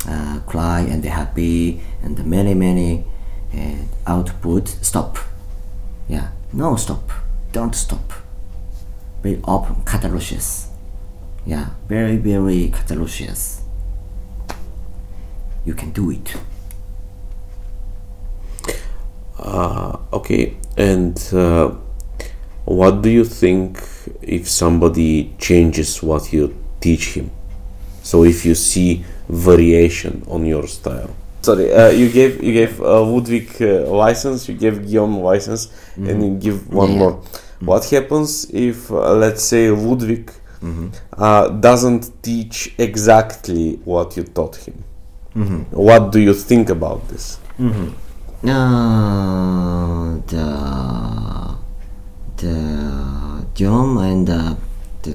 uh, 0.08 0.40
cry 0.46 0.80
and 0.80 1.02
the 1.02 1.08
happy 1.08 1.80
and 2.02 2.16
the 2.16 2.24
many 2.24 2.54
many 2.54 3.04
uh, 3.54 3.76
output 4.06 4.68
stop. 4.68 5.18
Yeah 6.08 6.28
no 6.52 6.76
stop. 6.76 7.10
Don't 7.52 7.74
stop. 7.74 8.12
Very 9.22 9.40
open 9.44 9.76
catalysis. 9.84 10.66
Yeah 11.44 11.70
very 11.88 12.16
very 12.16 12.70
catalysis. 12.70 13.60
You 15.64 15.74
can 15.74 15.90
do 15.92 16.10
it. 16.10 16.36
Uh, 19.38 19.98
okay, 20.12 20.56
and 20.76 21.16
uh, 21.32 21.74
what 22.66 23.00
do 23.02 23.08
you 23.10 23.24
think 23.24 23.80
if 24.22 24.48
somebody 24.48 25.34
changes 25.38 26.02
what 26.02 26.32
you 26.32 26.54
teach 26.80 27.14
him? 27.14 27.30
So 28.02 28.24
if 28.24 28.44
you 28.44 28.54
see 28.54 29.04
variation 29.28 30.22
on 30.28 30.44
your 30.46 30.66
style. 30.68 31.10
Sorry, 31.42 31.72
uh, 31.72 31.90
you 31.90 32.08
gave 32.10 32.42
you 32.42 32.52
gave 32.52 32.80
uh, 32.80 33.02
Ludvig 33.02 33.48
uh, 33.60 33.86
license, 33.90 34.48
you 34.48 34.54
gave 34.56 34.84
Guillaume 34.86 35.20
license, 35.20 35.68
and 35.96 36.22
you 36.24 36.30
give 36.38 36.68
one 36.72 36.90
Yeah. 36.92 36.98
more. 36.98 37.20
What 37.60 37.84
happens 37.90 38.46
if, 38.52 38.90
uh, 38.90 39.14
let's 39.14 39.42
say, 39.42 39.70
Ludvig 39.70 40.30
uh, 41.16 41.48
doesn't 41.48 42.10
teach 42.22 42.74
exactly 42.78 43.78
what 43.84 44.16
you 44.16 44.24
taught 44.24 44.56
him? 44.56 44.84
What 45.70 46.10
do 46.12 46.18
you 46.20 46.34
think 46.34 46.68
about 46.70 47.08
this? 47.08 47.38
Uh, 48.44 50.16
the 50.26 50.46
the 52.38 53.46
John 53.54 53.98
and 53.98 54.28
uh, 54.28 54.54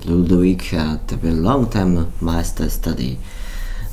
Ludvig 0.06 0.74
uh, 0.74 0.98
the 1.08 1.18
very 1.18 1.34
long 1.34 1.70
time 1.70 2.14
master 2.22 2.70
study. 2.70 3.18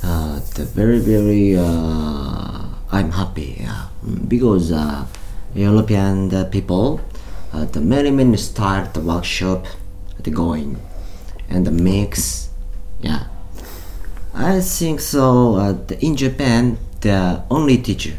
Uh, 0.03 0.39
the 0.55 0.65
very 0.65 0.99
very 0.99 1.57
I'm 1.57 3.11
happy 3.11 3.67
because 4.27 4.71
European 5.53 6.29
people 6.49 7.01
the 7.51 7.81
many 7.81 8.11
many 8.11 8.37
start 8.37 8.93
the 8.93 9.01
workshop 9.01 9.65
the 10.23 10.31
going 10.31 10.77
and 11.49 11.67
the 11.67 11.71
mix 11.71 12.49
yeah 13.01 13.25
I 14.33 14.61
think 14.61 15.01
so. 15.01 15.59
In 15.99 16.15
Japan, 16.15 16.77
the 17.01 17.43
only 17.49 17.77
teacher, 17.77 18.13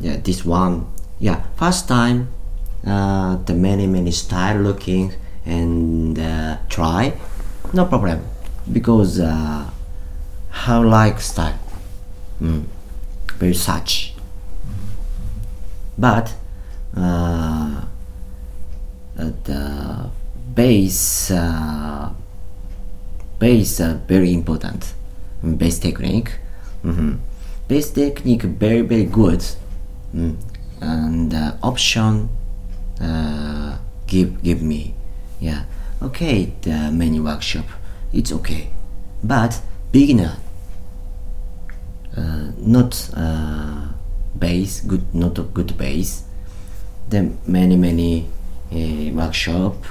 yeah, 0.00 0.16
this 0.16 0.46
one, 0.46 0.86
yeah, 1.18 1.44
first 1.56 1.88
time, 1.88 2.32
uh, 2.86 3.36
the 3.46 3.54
many 3.54 3.86
many 3.86 4.10
style 4.12 4.58
looking 4.60 5.12
and 5.44 6.18
uh, 6.18 6.56
try, 6.68 7.12
no 7.72 7.84
problem, 7.86 8.20
because 8.72 9.20
uh, 9.20 9.68
how 10.50 10.82
like 10.82 11.20
style, 11.20 11.58
mm, 12.40 12.64
very 13.38 13.54
such, 13.54 14.14
but 15.98 16.34
uh, 16.96 17.82
uh, 19.18 19.30
the 19.44 20.10
base. 20.54 21.30
Uh, 21.30 22.10
base 23.38 23.80
uh, 23.80 23.98
very 24.08 24.32
important 24.32 24.94
base 25.42 25.78
technique 25.78 26.30
Mhm. 26.82 27.18
base 27.68 27.90
technique 27.90 28.42
very 28.44 28.80
very 28.80 29.04
good 29.04 29.44
Mm. 30.14 30.36
and 30.80 31.34
uh, 31.34 31.52
option 31.62 32.30
uh, 33.00 33.78
give 34.06 34.42
give 34.42 34.62
me 34.62 34.94
yeah. 35.40 35.64
Okay 36.02 36.52
the 36.62 36.90
many 36.92 37.20
workshop 37.20 37.66
it's 38.12 38.32
okay. 38.32 38.70
But 39.24 39.60
beginner 39.92 40.36
uh, 42.16 42.52
not 42.58 43.10
uh, 43.14 43.88
base 44.38 44.80
good 44.80 45.14
not 45.14 45.38
a 45.38 45.42
good 45.42 45.76
base. 45.76 46.24
Then 47.08 47.38
many 47.46 47.76
many 47.76 48.28
uh, 48.72 49.12
workshop 49.14 49.84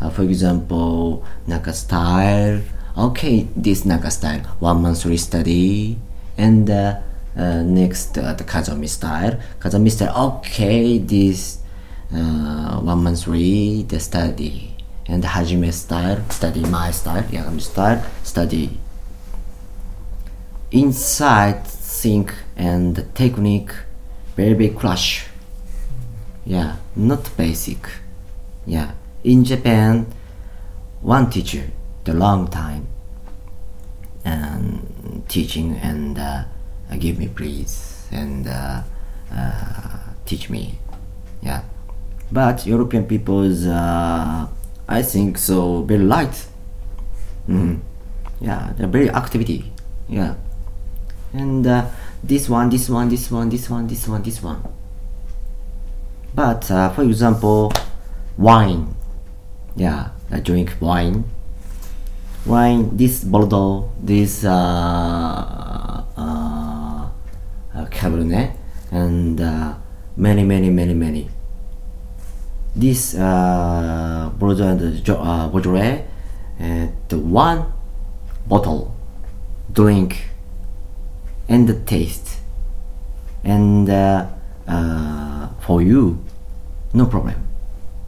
uh, 0.00 0.10
for 0.10 0.22
example 0.22 1.24
naka 1.46 1.72
style. 1.72 2.60
Okay 2.96 3.48
this 3.56 3.84
naka 3.84 4.10
style 4.10 4.40
one 4.60 4.82
month 4.82 5.04
study 5.18 5.96
and 6.36 6.68
uh, 6.68 7.00
uh, 7.36 7.62
next 7.62 8.18
uh, 8.18 8.32
the 8.34 8.44
kazami 8.44 8.88
style. 8.88 9.40
Kazami 9.60 9.90
style 9.90 10.12
okay 10.40 10.98
this 10.98 11.61
uh, 12.14 12.80
one 12.80 13.02
month 13.04 13.24
three 13.24 13.82
the 13.82 14.00
study. 14.00 14.68
And 15.04 15.22
the 15.22 15.28
hajime 15.28 15.70
style 15.72 16.22
study 16.30 16.60
my 16.60 16.92
style 16.92 17.24
yagami 17.24 17.60
style 17.60 18.00
study 18.22 18.78
inside 20.70 21.66
think 21.66 22.32
and 22.56 23.04
technique 23.12 23.72
very 24.36 24.54
big 24.54 24.78
clash 24.78 25.26
yeah 26.46 26.76
not 26.94 27.36
basic. 27.36 27.88
Yeah 28.64 28.92
in 29.24 29.44
japan 29.44 30.06
one 31.00 31.28
teacher 31.28 31.68
the 32.04 32.14
long 32.14 32.46
time 32.46 32.86
and 34.24 35.24
teaching 35.28 35.76
and 35.82 36.16
uh, 36.16 36.44
give 36.98 37.18
me 37.18 37.26
please 37.26 38.06
and 38.12 38.46
uh, 38.46 38.82
uh, 39.34 39.98
teach 40.24 40.48
me. 40.48 40.78
Yeah 41.42 41.62
but 42.32 42.64
european 42.66 43.04
people's 43.04 43.66
uh, 43.66 44.46
i 44.88 45.02
think 45.02 45.36
so 45.38 45.82
very 45.82 46.02
light. 46.02 46.46
Mhm. 47.48 47.80
yeah 48.40 48.72
they're 48.76 48.88
very 48.88 49.10
activity. 49.10 49.70
Yeah. 50.08 50.34
And 51.32 51.66
uh, 51.66 51.86
this 52.22 52.48
one 52.48 52.68
this 52.70 52.88
one 52.88 53.08
this 53.08 53.30
one 53.30 53.48
this 53.48 53.68
one 53.70 53.86
this 53.86 54.06
one 54.08 54.22
this 54.22 54.42
one. 54.42 54.60
But 56.34 56.70
uh, 56.70 56.90
for 56.90 57.02
example 57.02 57.72
wine. 58.38 58.94
Yeah 59.76 60.10
I 60.30 60.40
drink 60.40 60.76
wine. 60.80 61.24
Wine 62.46 62.96
this 62.96 63.24
bordeaux 63.24 63.90
this 64.02 64.44
uh, 64.44 66.04
uh, 66.16 67.08
uh, 67.74 67.86
cabernet. 67.90 68.56
And 68.90 69.40
many 70.16 70.44
many 70.44 70.68
many 70.70 70.94
many 70.94 71.28
this 72.74 73.14
uh, 73.14 74.30
bordeaux 74.38 74.64
and 74.64 75.08
uh, 75.08 75.48
beaujolais 75.48 76.04
uh, 76.60 76.86
the 77.08 77.18
one 77.18 77.72
bottle 78.46 78.94
drink 79.72 80.28
and 81.48 81.68
the 81.68 81.74
taste. 81.74 82.38
And 83.44 83.90
uh, 83.90 84.26
uh, 84.68 85.48
for 85.60 85.82
you 85.82 86.24
no 86.94 87.06
problem. 87.06 87.34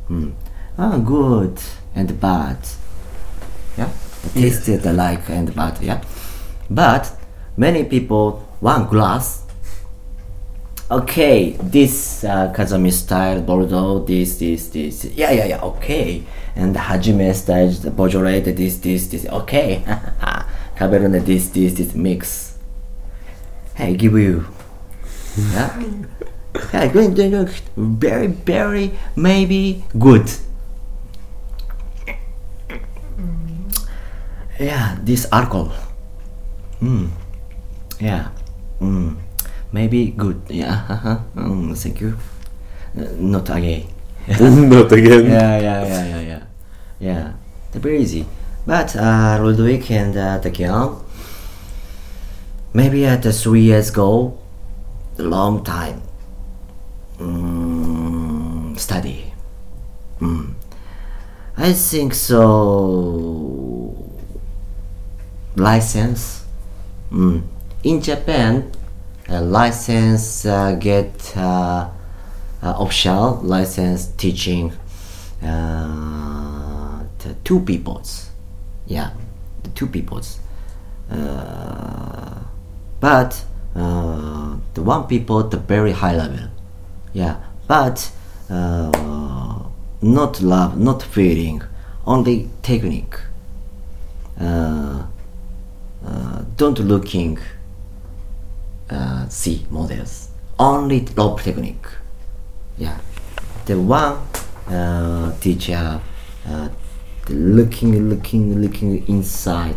Mm. 0.08 0.32
ah 0.78 0.98
good. 0.98 1.58
And 1.94 2.20
bad 2.20 2.58
yeah? 3.78 3.90
Tasted 4.34 4.82
taste 4.82 4.96
like 4.96 5.28
and 5.28 5.54
bad 5.54 5.80
yeah? 5.80 6.02
But 6.70 7.12
many 7.56 7.84
people 7.84 8.46
one 8.60 8.86
glass. 8.86 9.43
Okay, 10.94 11.56
this 11.58 12.22
uh, 12.22 12.52
Kazami 12.54 12.92
style 12.92 13.42
Bordeaux, 13.42 14.04
this, 14.04 14.38
this, 14.38 14.68
this. 14.68 15.04
Yeah, 15.06 15.32
yeah, 15.32 15.46
yeah. 15.46 15.60
Okay, 15.60 16.22
and 16.54 16.76
Hajime 16.76 17.34
style 17.34 17.68
the 17.70 17.90
Beaujolais, 17.90 18.42
this, 18.42 18.78
this, 18.78 19.08
this. 19.08 19.26
Okay, 19.26 19.82
Cabernet, 20.76 21.26
this, 21.26 21.48
this, 21.48 21.74
this 21.74 21.96
mix. 21.96 22.58
Hey, 23.74 23.96
give 23.96 24.12
you. 24.12 24.46
Yeah. 25.36 25.82
yeah, 26.72 26.86
good, 26.86 27.16
good. 27.16 27.48
very, 27.76 28.28
very, 28.28 28.92
maybe 29.16 29.82
good. 29.98 30.30
Yeah, 34.60 34.96
this 35.02 35.26
alcohol. 35.32 35.74
Mm. 36.80 37.10
Yeah. 37.98 38.28
Mm. 38.80 39.23
Maybe 39.74 40.14
good. 40.14 40.40
Yeah. 40.48 40.86
uh-huh. 40.88 41.18
Mm, 41.34 41.74
thank 41.74 42.00
you. 42.00 42.14
Uh, 42.96 43.10
not 43.18 43.50
again. 43.50 43.90
Not 44.70 44.90
again. 44.92 45.26
yeah, 45.26 45.58
yeah, 45.58 45.80
yeah, 45.84 46.04
yeah, 46.06 46.20
yeah. 46.20 46.42
Yeah. 47.00 47.32
They're 47.72 47.82
very 47.82 47.98
easy. 47.98 48.24
But 48.64 48.94
uh, 48.94 49.42
Ludvig 49.42 49.90
and 49.90 50.16
uh, 50.16 50.38
Takian, 50.40 51.02
maybe 52.72 53.04
at 53.04 53.26
uh, 53.26 53.32
three 53.32 53.62
years 53.62 53.90
ago, 53.90 54.38
a 55.18 55.22
long 55.22 55.64
time 55.64 56.00
mm, 57.18 58.78
study. 58.78 59.34
Mm. 60.20 60.54
I 61.58 61.72
think 61.72 62.14
so. 62.14 63.92
License. 65.56 66.44
Mm. 67.10 67.42
In 67.82 68.00
Japan, 68.00 68.70
a 69.28 69.40
license 69.40 70.44
uh, 70.46 70.72
get 70.72 71.36
uh, 71.36 71.88
uh, 72.62 72.74
official 72.78 73.40
license 73.42 74.06
teaching 74.16 74.72
two 77.42 77.60
peoples. 77.60 78.30
Yeah, 78.86 79.10
the 79.62 79.70
two 79.70 79.86
peoples. 79.86 80.38
But 83.00 83.44
the 83.74 84.82
one 84.82 85.06
people 85.06 85.42
the 85.44 85.58
very 85.58 85.92
high 85.92 86.16
level. 86.16 86.48
Yeah, 87.12 87.36
but 87.66 88.10
not 90.04 90.42
love, 90.42 90.78
not 90.78 91.02
feeling, 91.02 91.62
only 92.06 92.50
technique. 92.62 93.16
Uh, 94.38 95.04
uh, 96.06 96.42
don't 96.56 96.78
looking 96.78 97.38
uh, 98.90 99.28
see 99.28 99.66
models 99.70 100.28
only 100.58 101.06
rope 101.16 101.40
technique 101.40 101.86
yeah 102.78 102.98
the 103.66 103.78
one 103.78 104.16
uh, 104.68 105.32
teacher 105.40 106.00
uh, 106.48 106.68
looking 107.28 108.08
looking 108.10 108.60
looking 108.60 109.06
inside 109.08 109.76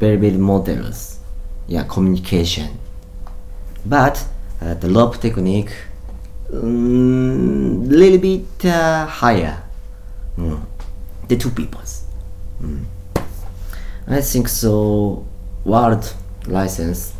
very 0.00 0.16
very 0.16 0.36
models 0.38 1.18
yeah 1.66 1.84
communication 1.84 2.78
but 3.86 4.24
uh, 4.62 4.74
the 4.74 4.88
rope 4.88 5.16
technique 5.18 5.72
mm, 6.50 7.88
little 7.88 8.18
bit 8.18 8.64
uh, 8.64 9.06
higher 9.06 9.62
Mm. 10.38 10.60
the 11.26 11.36
two 11.36 11.50
peoples 11.50 12.04
Mm. 12.62 12.84
I 14.06 14.20
think 14.20 14.48
so. 14.48 15.26
World 15.64 16.14
license. 16.46 17.12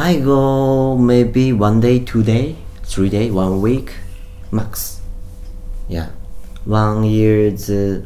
I 0.00 0.20
go 0.20 0.96
maybe 0.96 1.52
one 1.52 1.80
day, 1.80 1.98
two 1.98 2.22
day, 2.22 2.54
three 2.84 3.08
day, 3.08 3.32
one 3.32 3.60
week, 3.60 3.94
max. 4.52 5.00
Yeah, 5.88 6.10
one 6.64 7.02
year's 7.02 7.68
uh, 7.68 8.02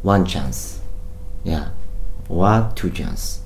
one 0.00 0.24
chance. 0.24 0.80
Yeah, 1.44 1.68
one 2.28 2.74
two 2.74 2.88
chance. 2.90 3.40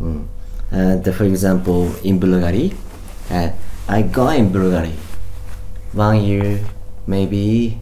Mm. 0.00 0.28
And 0.70 1.14
for 1.14 1.24
example, 1.24 1.94
in 2.02 2.18
Bulgaria, 2.18 2.72
uh, 3.30 3.50
I 3.86 4.00
go 4.00 4.28
in 4.30 4.50
Bulgaria 4.50 4.96
one 5.92 6.24
year, 6.24 6.60
maybe 7.06 7.80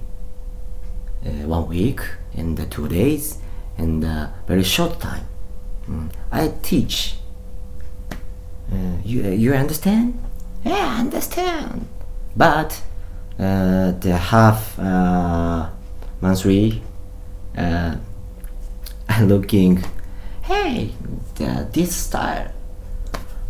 uh, 1.25 1.47
one 1.47 1.69
week 1.69 2.01
and 2.35 2.59
uh, 2.59 2.65
two 2.71 2.89
days 2.89 3.39
and 3.77 4.05
uh, 4.05 4.27
very 4.49 4.65
short 4.65 4.99
time. 4.99 5.27
Mm. 5.89 6.11
I 6.33 6.53
teach. 6.61 7.18
Uh, 8.71 8.77
you 9.05 9.23
you 9.31 9.55
understand? 9.55 10.15
Yeah, 10.65 10.97
I 10.97 11.01
understand. 11.01 11.87
But 12.37 12.83
uh, 13.39 13.93
the 13.93 14.17
half 14.17 14.79
uh, 14.79 15.69
monthly, 16.21 16.83
uh, 17.57 17.97
looking. 19.23 19.83
Hey, 20.43 20.93
the, 21.37 21.67
this 21.73 21.95
style. 21.95 22.53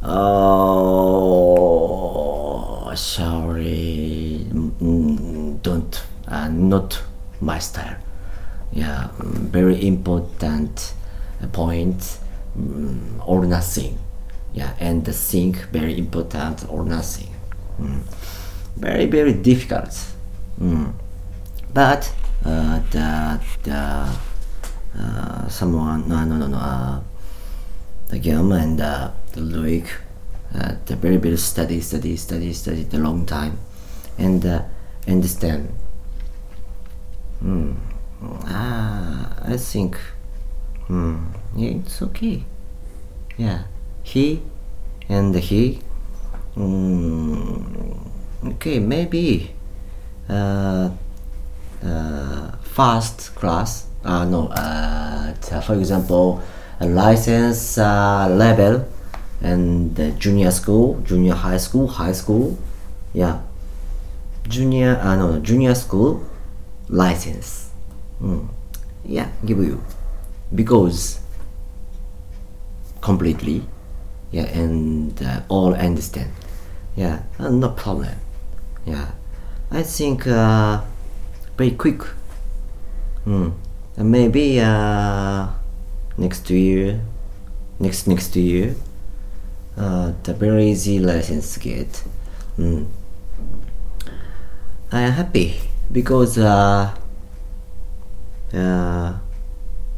Oh, 0.03 1.35
sorry. 2.95 4.47
Mm, 4.51 5.63
don't. 5.63 6.03
Uh, 6.27 6.49
not 6.49 7.03
my 7.41 7.59
style. 7.59 7.97
Yeah, 8.73 9.09
very 9.19 9.87
important 9.87 10.93
point 11.53 12.19
mm, 12.59 13.23
or 13.27 13.45
nothing. 13.47 13.99
Yeah, 14.59 14.75
and 14.81 15.05
the 15.05 15.13
thing 15.13 15.55
very 15.71 15.97
important 15.97 16.67
or 16.69 16.85
nothing. 16.85 17.31
Mm. 17.81 18.03
Very 18.77 19.07
very 19.07 19.33
difficult. 19.33 19.95
Mm. 20.61 20.95
But 21.73 22.13
uh, 22.45 22.81
the 22.91 23.41
the 23.63 23.81
uh, 24.99 25.49
someone 25.49 26.09
no 26.09 26.25
no 26.25 26.37
no 26.37 26.49
no 26.49 26.59
uh, 26.59 27.01
the 28.09 28.19
Guillaume 28.19 28.51
and 28.51 28.81
uh, 28.81 29.13
the 29.33 29.43
Loic 29.43 29.87
uh, 30.57 30.75
the 30.87 30.97
very 30.97 31.19
very 31.19 31.37
study 31.37 31.81
study 31.81 32.17
study 32.17 32.53
study 32.53 32.83
the 32.83 32.99
long 32.99 33.27
time 33.27 33.59
and 34.19 34.45
uh, 34.45 34.63
understand. 35.07 35.69
Mm. 37.45 37.77
Ah, 38.51 39.39
I 39.47 39.57
think. 39.57 39.97
Hmm. 40.89 41.31
Yeah, 41.55 41.79
it's 41.79 42.03
okay. 42.03 42.43
Yeah, 43.37 43.63
he 44.09 44.41
and 45.09 45.35
he. 45.37 45.81
Mm, 46.57 48.09
okay, 48.57 48.79
maybe. 48.79 49.53
Uh, 50.29 50.91
uh, 51.85 52.51
first 52.63 53.35
class. 53.35 53.87
Uh, 54.05 54.25
no. 54.25 54.49
Uh, 54.49 55.35
for 55.61 55.75
example, 55.75 56.41
a 56.81 56.87
license 56.87 57.77
uh, 57.79 58.29
level 58.31 58.89
and 59.41 59.95
the 59.95 60.11
junior 60.13 60.51
school, 60.51 61.01
junior 61.05 61.35
high 61.35 61.59
school, 61.59 61.87
high 61.87 62.13
school. 62.13 62.59
Yeah. 63.13 63.41
Junior. 64.49 64.99
Uh, 65.03 65.17
no, 65.17 65.39
junior 65.41 65.75
school 65.75 66.25
license. 66.89 67.71
Mm. 68.23 68.49
Yeah, 69.05 69.29
give 69.45 69.59
you 69.59 69.83
because 70.55 71.21
completely, 73.01 73.63
yeah, 74.31 74.45
and 74.45 75.21
uh, 75.23 75.41
all 75.49 75.75
understand. 75.75 76.31
Yeah, 76.97 77.23
uh, 77.39 77.49
no 77.51 77.71
problem. 77.71 78.15
Yeah, 78.87 79.13
I 79.71 79.83
think 79.83 80.27
uh, 80.27 80.81
very 81.57 81.73
quick. 81.73 82.03
Hmm. 83.25 83.51
Uh, 83.97 84.05
maybe 84.05 84.61
uh, 84.61 85.49
next 86.17 86.51
year, 86.51 87.01
next 87.79 88.07
next 88.07 88.37
year, 88.37 88.75
uh, 89.77 90.13
the 90.23 90.35
very 90.35 90.71
easy 90.71 90.99
license 90.99 91.57
get. 91.59 92.03
Hmm. 92.57 92.85
I 94.91 95.01
am 95.03 95.13
happy 95.13 95.61
because 95.93 96.39
uh, 96.39 96.95
uh, 98.55 99.13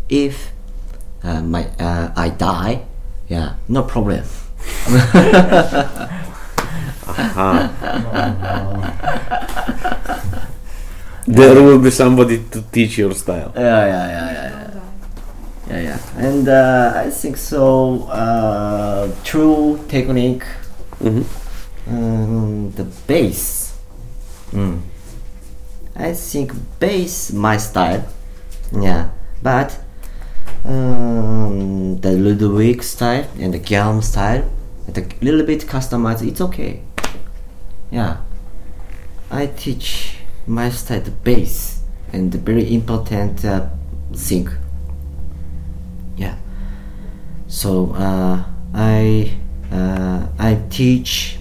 if 0.08 0.50
uh, 1.22 1.42
my 1.42 1.66
uh, 1.78 2.10
I 2.16 2.28
die, 2.30 2.82
yeah, 3.30 3.54
no 3.68 3.82
problem. 3.84 4.24
There 11.26 11.54
will 11.62 11.78
be 11.78 11.90
somebody 11.90 12.42
to 12.50 12.62
teach 12.72 12.98
your 12.98 13.12
style. 13.14 13.52
Yeah, 13.54 13.86
yeah, 13.86 14.06
yeah, 14.08 14.32
yeah, 14.32 14.50
yeah. 14.50 14.80
Yeah, 15.70 15.80
yeah. 15.80 15.98
And 16.28 16.48
uh, 16.48 16.92
I 16.96 17.10
think 17.10 17.36
so. 17.36 18.04
Uh, 18.10 19.08
true 19.22 19.78
technique, 19.88 20.42
Mhm. 21.00 21.24
um, 21.86 22.72
the 22.74 22.84
bass. 23.06 23.74
Mm. 24.52 24.80
I 25.94 26.12
think 26.14 26.52
bass 26.80 27.32
my 27.32 27.56
style. 27.58 28.02
Yeah, 28.72 29.10
but 29.42 29.78
um, 30.64 32.00
the 32.00 32.12
Ludvig 32.12 32.82
style 32.82 33.26
and 33.38 33.54
the 33.54 33.58
Guillaume 33.58 34.02
style, 34.02 34.50
a 34.88 35.04
little 35.20 35.44
bit 35.44 35.60
customized. 35.66 36.26
It's 36.26 36.40
okay. 36.40 36.82
Yeah, 37.90 38.18
I 39.30 39.46
teach 39.46 40.16
my 40.46 40.70
style 40.70 41.00
the 41.00 41.10
bass 41.10 41.82
and 42.12 42.32
the 42.32 42.38
very 42.38 42.74
important 42.74 43.44
uh, 43.44 43.68
thing. 44.12 44.48
Yeah. 46.16 46.36
So 47.46 47.92
uh, 47.94 48.44
I 48.74 49.32
uh, 49.72 50.26
I 50.38 50.58
teach 50.70 51.38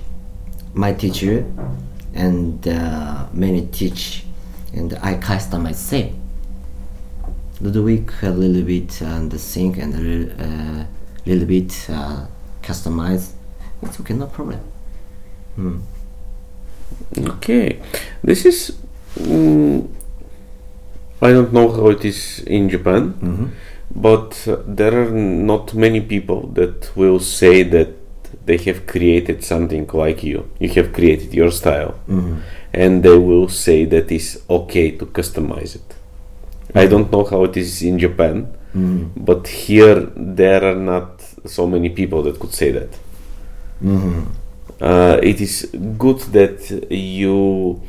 my 0.73 0.93
teacher 0.93 1.45
and 2.13 2.67
uh, 2.67 3.25
many 3.33 3.67
teach 3.67 4.23
and 4.73 4.93
I 5.01 5.15
customize 5.15 5.75
same. 5.75 6.18
Ludvig 7.61 8.11
a 8.23 8.29
little 8.29 8.61
bit 8.63 9.01
on 9.01 9.29
the 9.29 9.37
sing 9.39 9.79
and 9.81 9.93
a 9.93 9.97
little, 9.97 10.31
uh, 10.41 10.85
little 11.25 11.45
bit 11.47 11.87
uh, 11.89 12.25
customize. 12.61 13.31
It's 13.81 13.99
okay, 13.99 14.13
no 14.13 14.27
problem. 14.27 14.59
Hmm. 15.55 15.79
Okay, 17.17 17.79
this 18.23 18.45
is. 18.45 18.77
Mm, 19.17 19.87
I 21.21 21.31
don't 21.33 21.51
know 21.51 21.69
how 21.71 21.89
it 21.89 22.05
is 22.05 22.39
in 22.47 22.69
Japan, 22.69 23.13
Mm-hmm. 23.21 23.45
but 23.95 24.47
uh, 24.47 24.57
there 24.65 24.93
are 25.01 25.11
not 25.11 25.73
many 25.73 25.99
people 26.01 26.47
that 26.53 26.95
will 26.95 27.19
say 27.19 27.63
that 27.63 27.89
they 28.45 28.57
have 28.57 28.85
created 28.87 29.43
something 29.43 29.85
like 29.93 30.23
you. 30.23 30.49
You 30.59 30.69
have 30.69 30.93
created 30.93 31.33
your 31.33 31.51
style, 31.51 31.99
Mm-hmm. 32.07 32.35
and 32.73 33.03
they 33.03 33.17
will 33.17 33.49
say 33.49 33.85
that 33.85 34.11
it's 34.11 34.37
okay 34.49 34.91
to 34.91 35.05
customize 35.07 35.75
it. 35.75 35.95
I 36.75 36.87
don't 36.87 37.11
know 37.11 37.23
how 37.25 37.43
it 37.45 37.57
is 37.57 37.81
in 37.81 37.97
Japan, 37.99 38.55
Mm-hmm. 38.75 39.23
but 39.25 39.47
here 39.47 39.99
there 40.15 40.63
are 40.63 40.75
not 40.75 41.23
so 41.45 41.65
many 41.65 41.89
people 41.89 42.21
that 42.21 42.39
could 42.39 42.53
say 42.53 42.69
that. 42.71 42.91
Mm-hmm. 43.83 44.21
uh, 44.81 45.17
it 45.23 45.41
is 45.41 45.67
good 45.97 46.19
that 46.33 46.69
you 46.91 47.81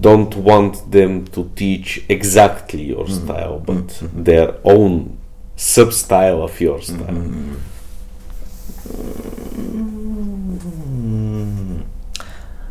don't 0.00 0.34
want 0.36 0.90
them 0.90 1.24
to 1.28 1.50
teach 1.54 2.04
exactly 2.08 2.82
your 2.82 3.08
style, 3.08 3.58
but 3.60 4.02
their 4.12 4.56
own 4.64 5.16
sub 5.56 5.92
style 5.92 6.42
of 6.42 6.60
your 6.60 6.82
style. 6.82 7.06
Mm. 7.06 7.56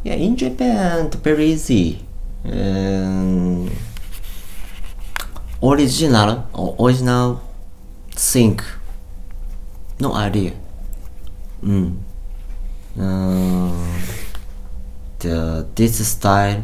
Yeah, 0.03 0.13
in 0.15 0.35
Japan, 0.35 1.07
it's 1.07 1.15
very 1.15 1.45
easy. 1.47 2.05
Um, 2.43 3.71
original, 5.73 6.47
or 6.53 6.75
original 6.79 7.41
think. 8.11 8.63
No 9.99 10.13
idea. 10.13 10.53
Mm. 11.63 11.97
Uh, 12.99 13.99
the 15.19 15.65
this 15.75 16.07
style. 16.07 16.63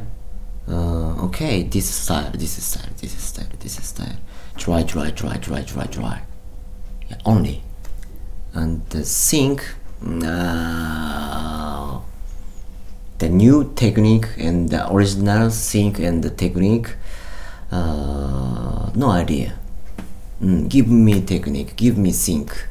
Uh, 0.68 1.26
okay, 1.26 1.64
this 1.64 1.89
style, 1.89 2.32
this 2.34 2.64
style, 2.64 2.89
this 2.97 3.18
style, 3.18 3.47
this 3.60 3.84
style. 3.84 4.18
Try, 4.58 4.84
try, 4.84 5.10
try, 5.12 5.38
try, 5.38 5.64
try, 5.64 5.86
try. 5.86 6.22
Yeah, 7.10 7.18
only 7.26 7.64
and 8.54 8.86
the 8.89 9.06
sync 9.06 9.64
uh, 10.24 11.99
the 13.20 13.30
new 13.30 13.72
technique 13.76 14.28
and 14.38 14.70
the 14.70 14.91
original 14.91 15.49
sync 15.49 15.99
and 15.99 16.24
the 16.24 16.30
technique 16.30 16.95
uh, 17.72 18.91
no 18.95 19.09
idea. 19.11 19.57
Mm, 20.41 20.69
give 20.69 20.88
me 20.89 21.22
technique. 21.22 21.76
Give 21.76 21.97
me 21.97 22.11
sync 22.11 22.67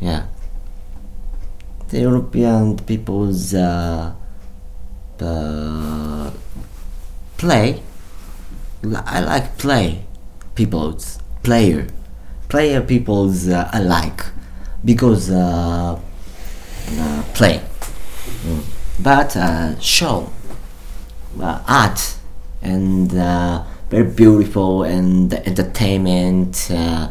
yeah. 0.00 0.26
The 1.88 2.00
european 2.00 2.76
people's 2.78 3.54
uh, 3.54 4.12
uh, 5.20 6.30
play. 7.36 7.82
I 8.84 9.20
like 9.20 9.56
play 9.58 10.04
people's 10.54 11.18
player. 11.42 11.86
Player 12.48 12.80
people's 12.80 13.48
uh, 13.48 13.70
I 13.72 13.80
like 13.80 14.24
because 14.84 15.30
uh, 15.30 15.98
uh, 16.90 17.22
play. 17.34 17.60
Mm. 18.44 18.62
but 19.00 19.36
uh, 19.36 19.78
show. 19.80 20.30
Uh, 21.40 21.62
art. 21.66 22.16
And 22.62 23.12
very 23.90 24.04
beautiful 24.04 24.82
and 24.82 25.32
entertainment 25.32 26.68
uh, 26.70 27.08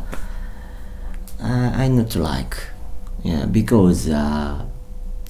uh, 1.41 1.71
I 1.73 1.87
not 1.87 2.15
like 2.15 2.57
yeah 3.23 3.45
because 3.45 4.09
uh, 4.09 4.65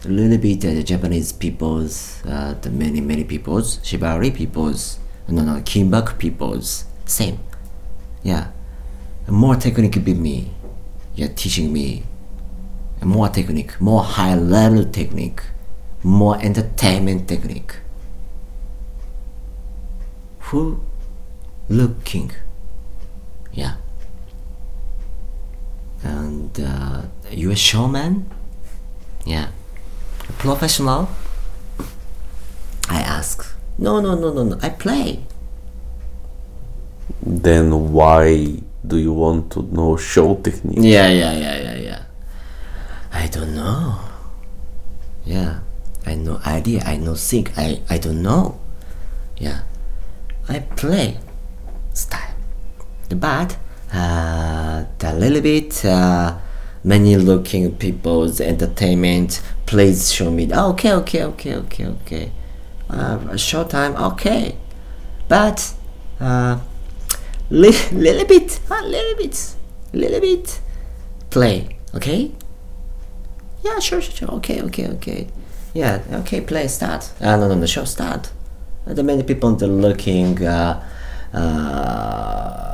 a 0.04 0.08
little 0.08 0.38
bit 0.38 0.62
the 0.62 0.84
Japanese 0.84 1.32
peoples 1.34 2.24
uh, 2.26 2.56
the 2.62 2.70
many 2.70 3.02
many 3.02 3.24
peoples 3.24 3.78
Shibari 3.80 4.34
peoples 4.34 5.00
no 5.28 5.43
no 5.43 5.62
Kinbaku 5.62 6.18
peoples 6.18 6.86
same 7.06 7.39
yeah. 8.24 8.48
More 9.28 9.56
technique 9.56 10.04
be 10.04 10.14
me 10.14 10.52
you're 11.16 11.30
teaching 11.30 11.72
me. 11.72 12.04
More 13.04 13.30
technique 13.30 13.80
more 13.80 14.04
high 14.04 14.36
level 14.36 14.84
technique 14.86 15.41
more 16.04 16.38
entertainment 16.41 17.28
technique. 17.28 17.76
Who 20.39 20.80
looking 21.70 22.32
yeah 23.53 23.76
and 26.03 26.59
uh, 26.59 27.01
you 27.32 27.51
a 27.51 27.55
showman 27.55 28.30
yeah 29.26 29.49
professional 30.38 31.09
i 32.89 32.99
ask 32.99 33.55
no 33.78 33.99
no 33.99 34.16
no 34.16 34.32
no 34.32 34.43
no 34.43 34.57
i 34.61 34.70
play 34.70 35.20
Then 37.26 37.91
why 37.93 38.61
do 38.86 38.97
you 38.97 39.13
want 39.13 39.51
to 39.53 39.63
know 39.74 39.97
show 39.97 40.36
technique? 40.36 40.78
Yeah, 40.82 41.09
yeah, 41.09 41.34
yeah, 41.34 41.57
yeah, 41.57 41.76
yeah. 41.76 42.01
I 43.11 43.28
don't 43.28 43.55
know. 43.55 43.97
Yeah, 45.26 45.61
I 46.05 46.13
no 46.13 46.39
idea. 46.45 46.84
I 46.86 46.97
no 46.97 47.16
think. 47.16 47.57
I 47.57 47.82
I 47.89 47.97
don't 47.97 48.22
know. 48.22 48.61
Yeah, 49.38 49.66
I 50.47 50.59
play 50.59 51.18
style, 51.18 51.34
but 53.10 53.58
uh, 53.93 54.86
a 55.01 55.14
little 55.16 55.41
bit 55.41 55.84
uh, 55.86 56.38
many 56.84 57.16
looking 57.18 57.76
people's 57.76 58.39
entertainment. 58.41 59.41
Please 59.66 60.12
show 60.14 60.32
me. 60.32 60.51
Okay, 60.53 60.93
okay, 60.93 61.24
okay, 61.24 61.56
okay, 61.56 61.86
okay. 61.86 62.32
Uh, 62.89 63.20
a 63.32 63.38
short 63.38 63.70
time. 63.70 63.95
Okay, 63.95 64.56
but 65.28 65.74
uh, 66.20 66.60
li- 67.49 67.89
little 67.91 68.26
bit, 68.28 68.60
a 68.70 68.82
little 68.84 69.16
bit, 69.18 69.56
little 69.93 70.20
bit 70.20 70.62
play, 71.30 71.78
okay? 71.95 72.32
Yeah, 73.64 73.80
sure, 73.80 74.01
sure, 74.01 74.14
sure. 74.16 74.32
Okay, 74.38 74.62
okay, 74.62 74.88
okay. 74.89 75.28
Yeah, 75.74 76.01
okay, 76.22 76.41
play, 76.41 76.68
start. 76.68 77.12
Uh, 77.20 77.36
no, 77.36 77.47
no, 77.49 77.56
no, 77.56 77.66
show, 77.66 77.84
start. 77.86 78.32
Uh, 78.88 78.93
the 78.93 79.03
many 79.03 79.24
people 79.24 79.56
they're 79.56 79.68
looking, 79.68 80.41
uh, 80.45 80.82
uh, 81.34 82.64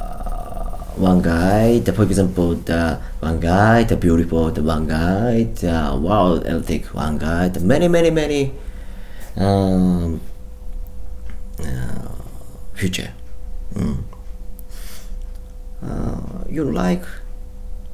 one 1.01 1.21
guy, 1.21 1.79
the, 1.79 1.91
for 1.91 2.03
example, 2.03 2.55
the 2.55 3.01
one 3.19 3.39
guy, 3.39 3.83
the 3.83 3.97
beautiful, 3.97 4.51
the 4.51 4.63
one 4.63 4.87
guy, 4.87 5.43
the 5.43 5.97
wow, 5.99 6.35
erotic, 6.35 6.85
one 6.93 7.17
guy, 7.17 7.49
the 7.49 7.59
many, 7.59 7.87
many, 7.87 8.11
many, 8.11 8.53
um, 9.35 10.21
uh, 11.59 12.07
future. 12.73 13.11
Mm. 13.73 14.03
Uh, 15.83 16.43
you 16.49 16.63
like 16.63 17.03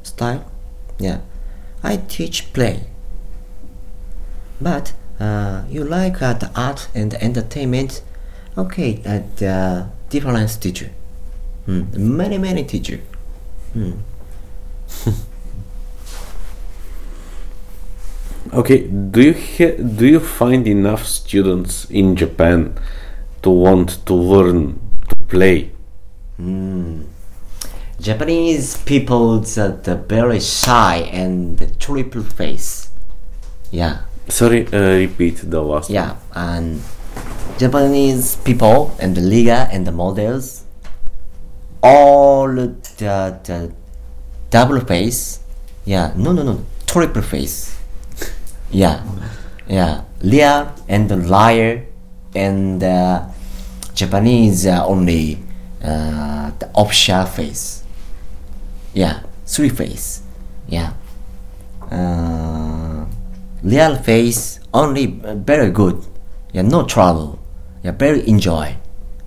style? 0.04 0.52
Yeah, 1.00 1.22
I 1.84 1.98
teach 1.98 2.52
play. 2.54 2.88
But 4.60 4.94
uh, 5.20 5.64
you 5.70 5.84
like 5.84 6.22
uh, 6.22 6.34
the 6.34 6.52
art 6.56 6.90
and 6.94 7.14
entertainment? 7.16 8.02
Okay, 8.58 9.02
uh, 9.06 9.86
different 10.10 10.62
teacher. 10.62 10.92
Hmm. 11.68 11.84
Many 12.18 12.38
many 12.40 12.64
teacher. 12.64 13.00
Hmm. 13.74 14.00
Okay, 18.54 18.88
do 18.88 19.22
you 19.22 19.36
do 19.76 20.08
you 20.08 20.22
find 20.22 20.68
enough 20.68 21.06
students 21.06 21.84
in 21.92 22.16
Japan 22.16 22.80
to 23.44 23.50
want 23.50 24.06
to 24.08 24.14
learn 24.14 24.80
to 25.10 25.16
play? 25.28 25.72
Japanese 28.00 28.78
people 28.78 29.40
that 29.42 29.88
are 29.88 30.00
very 30.00 30.40
shy 30.40 31.10
and 31.12 31.58
the 31.58 31.68
triple 31.76 32.24
face. 32.24 32.90
Yeah. 33.70 34.08
Sorry, 34.30 34.66
uh, 34.72 34.96
repeat 34.96 35.44
the 35.44 35.62
last. 35.62 35.90
Yeah, 35.90 36.16
and 36.34 36.82
Japanese 37.58 38.38
people 38.38 38.96
and 39.00 39.16
the 39.16 39.22
Liga 39.22 39.68
and 39.72 39.86
the 39.86 39.92
models, 39.92 40.64
all 41.82 42.48
the, 42.48 42.76
the 42.98 43.74
double 44.50 44.80
face. 44.82 45.40
Yeah, 45.86 46.14
no, 46.16 46.32
no, 46.34 46.44
no, 46.44 46.66
triple 46.86 47.22
face. 47.22 47.78
Yeah, 48.70 49.04
yeah, 49.68 50.04
real 50.22 50.74
and 50.88 51.10
the 51.10 51.16
liar, 51.18 51.86
and 52.36 52.84
uh, 52.84 53.28
Japanese 53.94 54.68
uh, 54.68 54.86
only 54.86 55.40
uh, 55.82 56.52
the 56.60 56.70
official 56.76 57.26
face. 57.26 57.84
Yeah, 58.94 59.22
three 59.46 59.70
face. 59.70 60.22
Yeah, 60.68 60.94
uh, 61.90 63.06
real 63.64 63.96
face 63.96 64.60
only 64.74 65.22
uh, 65.24 65.36
very 65.36 65.72
good. 65.72 66.06
Yeah, 66.52 66.64
no 66.64 66.84
trouble. 66.84 67.40
Yeah, 67.84 67.92
very 67.92 68.28
enjoy. 68.28 68.76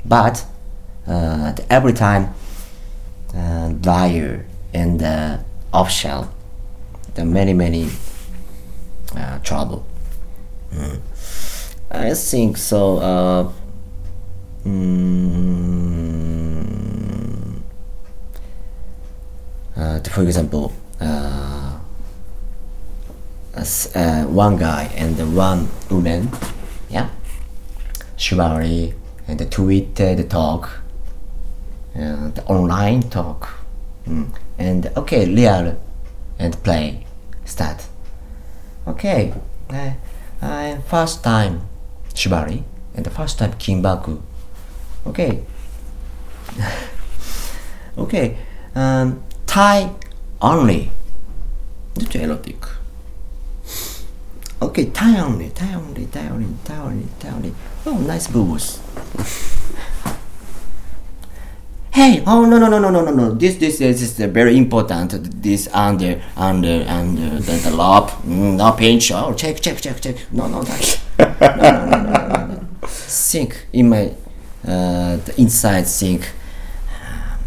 But 0.04 0.44
uh, 1.10 1.52
every 1.68 1.92
time 1.92 2.32
uh, 3.34 3.72
liar 3.84 4.46
and 4.72 5.02
uh, 5.02 5.38
offshell, 5.72 6.32
the 7.14 7.24
many 7.24 7.52
many 7.52 7.90
uh, 9.16 9.38
trouble. 9.40 9.84
Mm. 10.72 11.00
I 11.90 12.14
think 12.14 12.56
so. 12.56 12.98
Uh, 12.98 13.52
mm, 14.64 15.20
uh, 19.76 19.98
for 20.00 20.22
example, 20.22 20.72
uh, 21.00 21.78
uh, 23.56 24.24
one 24.24 24.56
guy 24.56 24.84
and 24.94 25.36
one 25.36 25.68
woman, 25.90 26.30
yeah, 26.88 27.08
shibari 28.16 28.94
and 29.26 29.38
the 29.40 29.46
Twitter 29.46 30.14
the 30.14 30.24
talk, 30.24 30.79
uh, 31.94 32.28
the 32.28 32.44
online 32.46 33.02
talk, 33.02 33.48
mm. 34.06 34.28
and 34.58 34.90
okay, 34.96 35.26
real 35.26 35.80
and 36.38 36.62
play 36.62 37.06
start. 37.44 37.86
Okay, 38.86 39.34
uh, 39.70 39.92
uh, 40.42 40.80
first 40.80 41.22
time 41.22 41.62
shibari 42.14 42.62
and 42.94 43.04
the 43.04 43.10
first 43.10 43.38
time 43.38 43.52
kimbaku. 43.52 44.20
Okay. 45.06 45.42
okay. 47.98 48.36
Um, 48.74 49.22
Thai 49.46 49.90
only. 50.40 50.90
That's 51.94 52.14
erotic. 52.14 52.64
Okay, 54.62 54.86
Thai 54.90 55.20
only, 55.20 55.50
Thai 55.50 55.74
only, 55.74 56.06
Thai 56.06 56.28
only, 56.28 56.54
Thai 56.64 56.78
only, 56.78 57.06
Thai 57.18 57.30
only. 57.30 57.54
Oh, 57.86 57.96
nice 57.98 58.28
boobs. 58.28 58.78
hey, 61.92 62.22
oh 62.26 62.44
no 62.44 62.58
no 62.58 62.68
no 62.68 62.78
no 62.78 62.90
no 62.90 63.02
no 63.04 63.12
no. 63.12 63.34
This 63.34 63.56
this 63.56 63.78
this 63.78 64.02
is 64.02 64.20
uh, 64.20 64.26
very 64.28 64.56
important. 64.56 65.42
This 65.42 65.68
under 65.72 66.20
under 66.36 66.84
under 66.88 67.38
the, 67.40 67.52
the 67.52 67.70
lob. 67.70 68.10
Mm, 68.24 68.56
no 68.56 68.72
pinch. 68.72 69.12
Oh, 69.12 69.34
check 69.34 69.60
check 69.60 69.80
check 69.80 70.00
check. 70.00 70.16
No 70.32 70.46
no 70.48 70.62
touch. 70.62 70.98
no, 71.18 71.26
no, 71.40 71.56
no, 71.56 71.96
no, 71.96 72.26
no, 72.28 72.46
no. 72.46 72.68
Think 72.86 73.66
in 73.72 73.88
my 73.88 74.12
uh, 74.66 75.16
the 75.16 75.34
inside 75.38 75.86
think 75.86 76.30
um, 77.00 77.38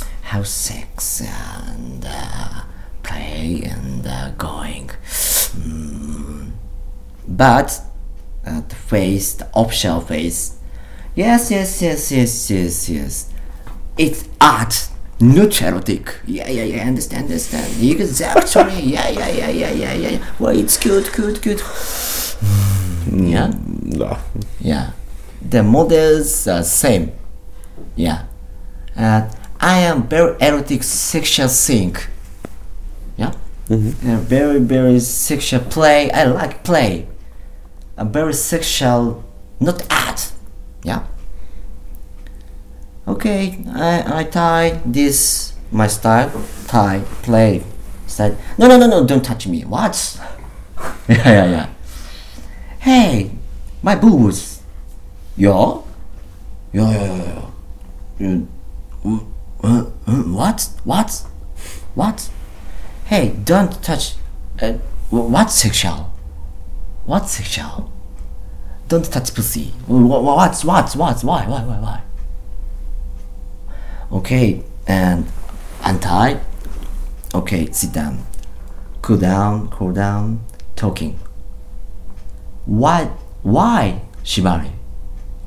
how 0.22 0.42
sex 0.42 1.22
and 1.22 2.04
uh, 2.06 2.62
play 3.02 3.62
and 3.64 4.06
uh, 4.06 4.30
going. 4.38 4.88
Mm. 4.88 6.50
But 7.28 7.80
uh, 8.46 8.62
the 8.68 8.74
face, 8.74 9.34
the 9.34 9.48
official 9.54 10.00
face. 10.00 10.58
Yes, 11.14 11.50
yes, 11.50 11.82
yes, 11.82 12.10
yes, 12.10 12.50
yes, 12.50 12.88
yes. 12.88 13.31
It's 13.96 14.28
art, 14.40 14.88
not 15.20 15.60
erotic. 15.62 16.20
Yeah, 16.26 16.48
yeah, 16.48 16.64
yeah. 16.64 16.86
Understand, 16.86 17.24
understand. 17.24 17.82
Exactly. 17.82 18.80
Yeah, 18.80 19.08
yeah, 19.10 19.28
yeah, 19.28 19.50
yeah, 19.50 19.70
yeah, 19.70 19.92
yeah. 19.92 20.08
yeah. 20.10 20.24
Well, 20.38 20.56
it's 20.56 20.76
good, 20.78 21.12
good, 21.12 21.42
good. 21.42 21.60
Yeah, 23.12 23.52
Da. 23.90 24.18
yeah. 24.60 24.92
The 25.40 25.62
models 25.62 26.46
are 26.48 26.62
same. 26.62 27.12
Yeah. 27.96 28.24
Uh, 28.96 29.28
I 29.60 29.78
am 29.80 30.08
very 30.08 30.36
erotic 30.40 30.82
sexual 30.82 31.48
thing. 31.48 31.96
Yeah. 33.16 33.32
Uh, 33.70 33.76
very 34.18 34.60
very 34.60 35.00
sexual 35.00 35.60
play. 35.60 36.10
I 36.10 36.24
like 36.24 36.64
play. 36.64 37.06
A 37.96 38.04
very 38.04 38.34
sexual, 38.34 39.22
not 39.60 39.82
art. 39.92 40.32
Yeah. 40.82 41.04
Okay, 43.06 43.58
I 43.74 44.20
I 44.20 44.24
tie 44.24 44.80
this 44.86 45.54
my 45.72 45.86
style. 45.88 46.30
Tie 46.68 47.00
play 47.22 47.62
style. 48.06 48.36
No 48.58 48.68
no 48.68 48.78
no 48.78 48.86
no! 48.86 49.04
Don't 49.04 49.24
touch 49.24 49.46
me. 49.48 49.62
What? 49.64 49.96
yeah 51.08 51.16
yeah 51.26 51.46
yeah. 51.50 51.66
Hey, 52.78 53.30
my 53.82 53.96
boobs. 53.96 54.62
Yeah. 55.36 55.80
Yeah 56.72 56.90
yeah 56.90 57.16
yeah. 57.16 57.46
yeah. 58.18 58.38
Uh, 59.04 59.18
uh, 59.64 59.84
uh, 60.06 60.22
what? 60.30 60.68
What? 60.84 61.10
What? 61.94 62.30
Hey, 63.06 63.30
don't 63.44 63.82
touch. 63.82 64.14
Uh, 64.60 64.74
what 65.10 65.50
sexual? 65.50 66.12
What 67.04 67.28
sexual? 67.28 67.90
Don't 68.88 69.04
touch 69.10 69.34
pussy. 69.34 69.72
Wh- 69.88 70.06
wh- 70.06 70.22
What? 70.22 70.60
What? 70.62 70.94
What? 70.96 71.24
Why? 71.24 71.46
Why? 71.46 71.64
Why? 71.64 71.78
Why? 71.80 72.00
Okay, 74.12 74.62
and 74.86 75.26
untie. 75.82 76.40
Okay, 77.34 77.70
sit 77.72 77.92
down. 77.92 78.24
Cool 79.00 79.16
down. 79.18 79.68
Cool 79.70 79.92
down. 79.92 80.44
Talking. 80.76 81.18
Why? 82.66 83.04
Why 83.42 84.02
shibari? 84.24 84.70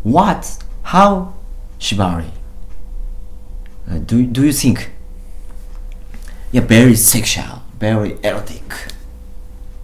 What? 0.03 0.57
How 0.83 1.33
shibari? 1.79 2.29
Uh, 3.89 3.99
do 3.99 4.25
do 4.25 4.43
you 4.45 4.51
think? 4.51 4.91
Yeah, 6.51 6.61
very 6.61 6.95
sexual, 6.95 7.61
very 7.79 8.17
erotic. 8.23 8.63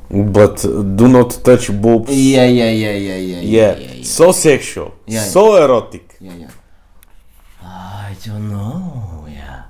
But 0.10 0.66
uh, 0.66 0.82
do 0.82 1.08
not 1.08 1.40
touch 1.44 1.72
boobs. 1.72 2.10
Yeah, 2.12 2.46
yeah, 2.46 2.70
yeah, 2.72 2.92
yeah, 2.92 3.16
yeah, 3.16 3.40
Yeah, 3.42 3.78
yeah, 3.78 3.92
yeah. 3.94 4.04
so 4.04 4.32
sexual, 4.32 4.94
Yeah, 5.06 5.22
so 5.22 5.56
erotic. 5.64 6.16
yeah, 6.20 6.34
yeah. 6.36 6.48
I 8.12 8.16
don't 8.26 8.50
know. 8.50 9.26
Yeah, 9.30 9.64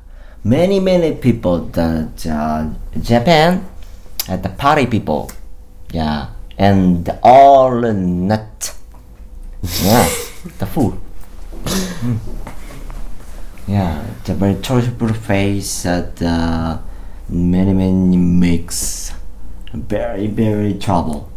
many 0.43 0.79
many 0.79 1.13
people 1.13 1.59
that 1.77 2.25
uh, 2.25 2.69
Japan, 2.99 3.63
uh, 4.27 4.37
the 4.37 4.49
party 4.49 4.87
people, 4.87 5.31
yeah, 5.91 6.29
and 6.57 7.07
all 7.21 7.81
nut, 7.81 8.73
yeah, 9.83 10.09
the 10.57 10.65
food. 10.65 10.97
Mm. 12.01 12.17
Yeah, 13.67 14.03
the 14.25 14.33
very 14.33 14.55
terrible 14.55 15.13
face 15.13 15.83
that 15.83 16.19
uh, 16.19 16.79
many 17.29 17.73
many 17.73 18.17
makes 18.17 19.13
very 19.71 20.25
very 20.25 20.73
trouble. 20.79 21.29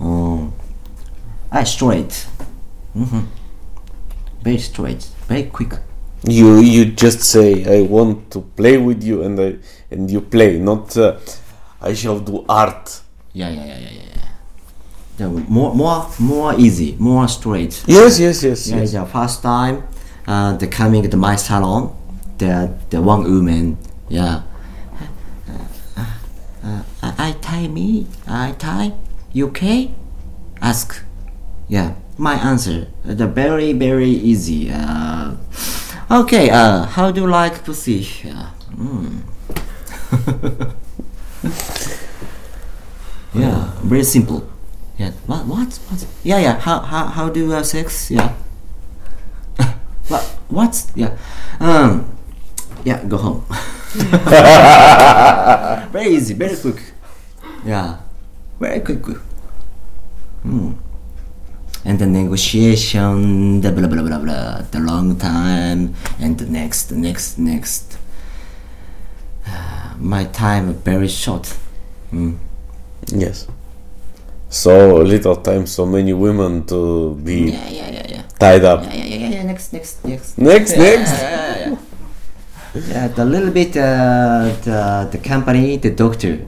Um, 0.00 0.52
I 1.52 1.62
straight. 1.62 2.26
hmm 2.94 3.26
Very 4.42 4.58
straight, 4.58 5.04
very 5.28 5.44
quick. 5.44 5.74
You 6.24 6.60
you 6.60 6.84
just 6.86 7.20
say 7.20 7.64
I 7.78 7.82
want 7.82 8.30
to 8.30 8.40
play 8.56 8.78
with 8.78 9.02
you 9.02 9.22
and 9.22 9.38
I 9.40 9.56
and 9.90 10.08
you 10.10 10.20
play, 10.20 10.58
not 10.58 10.96
uh, 10.96 11.16
I 11.80 11.94
shall 11.94 12.20
do 12.20 12.44
art. 12.48 13.00
Yeah, 13.32 13.50
yeah, 13.50 13.64
yeah, 13.66 13.78
yeah, 13.78 13.90
yeah. 13.90 15.18
yeah. 15.18 15.26
More, 15.48 15.74
more, 15.74 16.06
more 16.20 16.54
easy, 16.58 16.96
more 16.98 17.26
straight. 17.28 17.82
Yes, 17.86 18.20
yes, 18.20 18.42
yes, 18.44 18.68
Yeah, 18.68 18.76
yes. 18.78 18.92
the 18.92 19.04
first 19.06 19.42
time, 19.42 19.82
uh, 20.26 20.56
the 20.56 20.66
coming 20.68 21.08
to 21.10 21.16
my 21.16 21.34
salon, 21.36 21.90
the 22.38 22.70
the 22.90 23.00
one 23.02 23.24
woman, 23.24 23.78
yeah. 24.08 24.42
Uh, 25.96 26.06
uh, 26.64 26.82
I, 27.02 27.28
I 27.28 27.32
tie 27.40 27.66
me, 27.68 28.06
I 28.28 28.52
tie. 28.58 28.92
You 29.32 29.48
okay? 29.48 29.90
Ask. 30.60 31.02
Yeah, 31.68 31.94
my 32.16 32.34
answer. 32.34 32.86
uh, 33.08 33.14
The 33.14 33.26
very 33.26 33.72
very 33.72 34.10
easy. 34.10 34.70
Okay. 36.12 36.50
Uh, 36.50 36.84
how 36.84 37.10
do 37.10 37.22
you 37.22 37.26
like 37.26 37.64
pussy? 37.64 38.06
Yeah. 38.24 38.50
Mm. 38.72 39.20
yeah, 43.34 43.72
very 43.82 44.04
simple. 44.04 44.44
Yeah. 44.98 45.10
What? 45.26 45.46
What? 45.46 45.78
What? 45.88 46.06
Yeah, 46.22 46.38
yeah. 46.38 46.58
How 46.60 46.80
how 46.80 47.06
how 47.06 47.28
do 47.28 47.40
you 47.40 47.50
have 47.50 47.66
sex? 47.66 48.10
Yeah. 48.10 48.32
what? 50.08 50.22
What? 50.48 50.86
Yeah. 50.94 51.16
Um. 51.60 52.06
Yeah. 52.84 53.04
Go 53.04 53.16
home. 53.16 53.44
very 55.92 56.14
easy. 56.14 56.34
Very 56.34 56.56
quick. 56.56 56.80
Yeah. 57.64 57.98
Very 58.60 58.80
quick. 58.80 59.02
quick. 59.02 59.18
Hmm. 60.42 60.72
And 61.84 61.98
the 61.98 62.06
negotiation, 62.06 63.60
the 63.60 63.72
blah 63.72 63.88
blah 63.88 64.02
blah 64.02 64.18
blah, 64.18 64.62
the 64.70 64.78
long 64.78 65.16
time, 65.18 65.94
and 66.20 66.38
the 66.38 66.46
next, 66.46 66.90
the 66.90 66.96
next, 66.96 67.38
next. 67.38 67.98
Uh, 69.46 69.94
my 69.98 70.24
time 70.26 70.74
very 70.74 71.08
short. 71.08 71.52
Mm. 72.12 72.38
Yes. 73.08 73.48
So 74.48 74.96
little 75.02 75.36
time, 75.36 75.66
so 75.66 75.86
many 75.86 76.12
women 76.12 76.64
to 76.66 77.14
be 77.24 77.50
Yeah, 77.50 77.68
yeah, 77.68 77.90
yeah, 77.90 78.06
yeah. 78.08 78.22
tied 78.38 78.64
up. 78.64 78.84
Yeah, 78.84 78.94
yeah, 78.94 79.04
yeah, 79.04 79.16
yeah, 79.16 79.28
yeah. 79.30 79.42
Next, 79.42 79.72
next, 79.72 80.04
next. 80.04 80.38
Next, 80.38 80.76
next. 80.76 81.10
Yeah, 81.10 81.58
yeah, 81.58 81.76
yeah. 82.74 82.82
yeah, 82.88 83.08
the 83.08 83.24
little 83.24 83.50
bit 83.50 83.76
uh, 83.76 84.52
the 84.62 85.08
the 85.10 85.18
company, 85.18 85.78
the 85.78 85.90
doctor. 85.90 86.38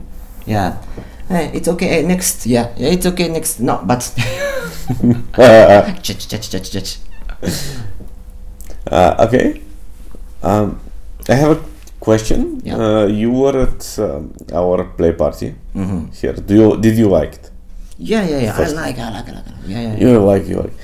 Yeah. 0.47 0.77
Hey, 1.29 1.51
it's 1.55 1.69
okay. 1.69 1.89
Hey, 1.89 2.03
next. 2.07 2.47
Yeah, 2.47 2.73
yeah, 2.77 2.89
it's 2.91 3.07
okay. 3.07 3.29
Next. 3.29 3.61
No, 3.61 3.81
but. 3.85 4.03
Uh, 8.91 9.17
okay. 9.27 9.63
Um, 10.43 10.79
I 11.29 11.35
have 11.35 11.53
a 11.57 11.61
question. 12.01 12.61
Yeah. 12.65 12.77
Uh, 12.77 13.07
you 13.07 13.31
were 13.33 13.63
at 13.63 13.99
um, 13.99 14.33
our 14.53 14.85
play 14.85 15.13
party 15.13 15.55
Mm-hmm. 15.75 16.13
here. 16.13 16.35
Do 16.35 16.55
you 16.55 16.77
did 16.81 16.97
you 16.99 17.09
like 17.09 17.33
it? 17.35 17.51
Yeah, 17.99 18.23
yeah, 18.29 18.41
yeah. 18.41 18.53
First- 18.53 18.77
I 18.77 18.81
like, 18.83 18.99
I 18.99 19.11
like, 19.11 19.29
I 19.29 19.33
like. 19.33 19.45
Yeah, 19.67 19.81
yeah, 19.81 19.95
yeah. 19.97 20.01
You 20.09 20.19
like 20.21 20.47
you 20.47 20.57
like. 20.57 20.75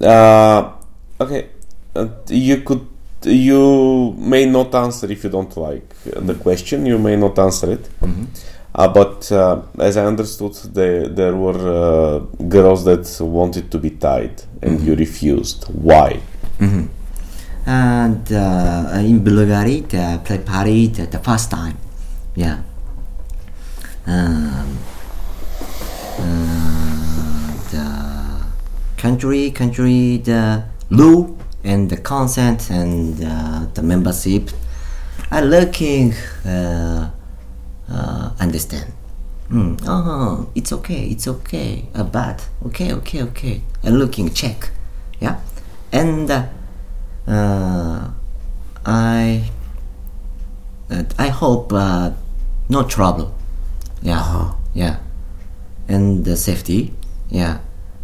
Uh, 0.00 0.72
okay. 1.20 1.48
Uh, 1.94 2.08
you 2.28 2.56
could 2.62 2.86
you 3.22 4.14
may 4.18 4.44
not 4.46 4.74
answer 4.74 5.06
if 5.10 5.22
you 5.24 5.30
don't 5.30 5.56
like 5.56 5.88
the 6.04 6.34
question. 6.34 6.84
You 6.86 6.98
may 6.98 7.16
not 7.16 7.38
answer 7.38 7.70
it. 7.72 7.88
Mhm. 8.02 8.26
Uh, 8.76 8.88
but 8.88 9.30
uh, 9.30 9.62
as 9.78 9.96
I 9.96 10.04
understood, 10.04 10.54
there 10.74 11.08
there 11.08 11.36
were 11.36 11.62
uh, 11.68 12.18
girls 12.48 12.84
that 12.84 13.06
wanted 13.20 13.70
to 13.70 13.78
be 13.78 13.90
tied, 13.90 14.42
and 14.62 14.80
you 14.80 14.96
refused. 14.96 15.66
Why? 15.68 16.20
Mhm. 16.58 16.88
And 17.66 18.32
uh, 18.32 18.98
in 19.10 19.22
Bulgaria, 19.24 19.82
the 19.82 20.20
play 20.24 20.38
party 20.38 20.88
the, 20.88 21.18
first 21.18 21.50
time. 21.50 21.76
Yeah. 22.34 22.58
Um, 24.06 24.78
uh, 26.18 27.52
the 27.70 27.86
country, 28.98 29.50
country, 29.52 30.18
the 30.18 30.64
law 30.90 31.28
and 31.62 31.88
the 31.88 31.96
consent 31.96 32.70
and 32.70 33.24
uh, 33.24 33.66
the 33.72 33.82
membership 33.82 34.50
are 35.30 35.42
looking 35.42 36.12
uh, 37.90 38.30
understand. 38.40 38.92
Mm. 39.50 39.78
Oh, 39.86 40.48
it's 40.54 40.72
okay, 40.72 41.06
it's 41.08 41.28
okay. 41.28 41.84
Uh, 41.94 42.02
but 42.04 42.48
okay, 42.66 42.92
okay, 42.94 43.22
okay. 43.22 43.60
Uh, 43.84 43.90
looking 43.90 44.32
check, 44.32 44.70
yeah, 45.20 45.40
and 45.92 46.30
uh, 46.30 46.46
uh, 47.28 48.08
I 48.86 49.50
uh, 50.90 51.04
I 51.18 51.28
hope 51.28 51.72
uh, 51.72 52.10
no 52.68 52.82
trouble. 52.84 53.34
Yeah, 54.02 54.20
Uh-huh. 54.20 54.54
yeah, 54.74 54.96
and 55.88 56.24
the 56.24 56.36
safety. 56.36 56.92
Yeah, 57.30 57.58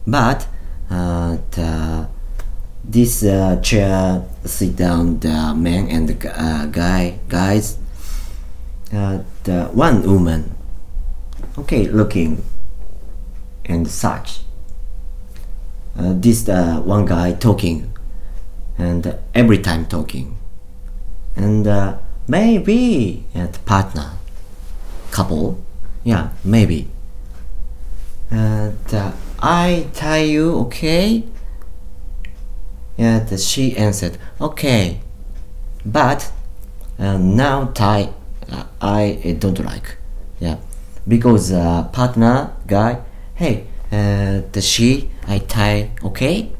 but 0.06 0.46
uh, 0.90 1.36
the, 1.52 2.08
this 2.84 3.22
uh, 3.22 3.56
chair 3.62 4.24
sit 4.44 4.76
down 4.76 5.20
the 5.20 5.54
man 5.54 5.88
and 5.88 6.08
the 6.08 6.16
uh, 6.36 6.66
guy 6.66 7.18
guys. 7.28 7.76
Uh, 8.92 9.22
the 9.44 9.66
one 9.66 10.02
woman, 10.02 10.56
okay, 11.56 11.86
looking 11.88 12.42
and 13.64 13.86
such. 13.86 14.40
Uh, 15.96 16.12
this 16.16 16.48
uh, 16.48 16.80
one 16.80 17.06
guy 17.06 17.32
talking, 17.32 17.96
and 18.78 19.16
every 19.34 19.58
time 19.58 19.86
talking, 19.86 20.36
and 21.36 21.66
uh, 21.68 21.98
maybe 22.26 23.24
uh, 23.34 23.46
partner, 23.64 24.12
couple, 25.12 25.62
yeah, 26.02 26.30
maybe. 26.44 26.88
And 28.30 28.94
uh, 28.94 29.12
I 29.38 29.86
tell 29.92 30.18
you, 30.18 30.58
okay. 30.66 31.24
And 32.98 33.40
she 33.40 33.76
answered, 33.76 34.18
okay, 34.40 35.00
but 35.84 36.32
uh, 36.98 37.18
now 37.18 37.66
tie 37.66 38.12
I 38.80 39.20
uh, 39.24 39.32
don't 39.38 39.58
like, 39.64 39.96
yeah, 40.40 40.56
because 41.06 41.52
uh, 41.52 41.84
partner 41.92 42.52
guy, 42.66 43.00
hey, 43.34 43.66
uh, 43.92 44.42
the 44.52 44.60
she 44.60 45.10
I 45.26 45.38
tie 45.38 45.90
okay, 46.04 46.50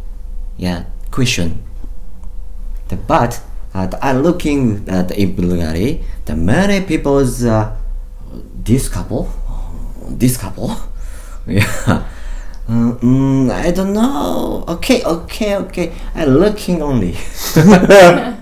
yeah, 0.56 0.84
question. 1.10 1.62
The 2.88 2.96
but 2.96 3.40
uh, 3.74 3.88
I 4.02 4.12
looking 4.12 4.88
at 4.88 5.10
in 5.12 5.34
Bulgaria, 5.34 5.98
the 6.24 6.36
many 6.36 6.84
people's 6.84 7.44
uh, 7.44 7.76
this 8.54 8.88
couple, 8.88 9.28
this 10.08 10.36
couple, 10.36 10.76
yeah. 11.46 12.04
Uh, 12.68 12.94
mm, 13.02 13.50
I 13.50 13.72
don't 13.72 13.92
know. 13.92 14.64
Okay, 14.68 15.02
okay, 15.02 15.56
okay. 15.56 15.92
I 16.14 16.24
looking 16.24 16.82
only. 16.82 17.16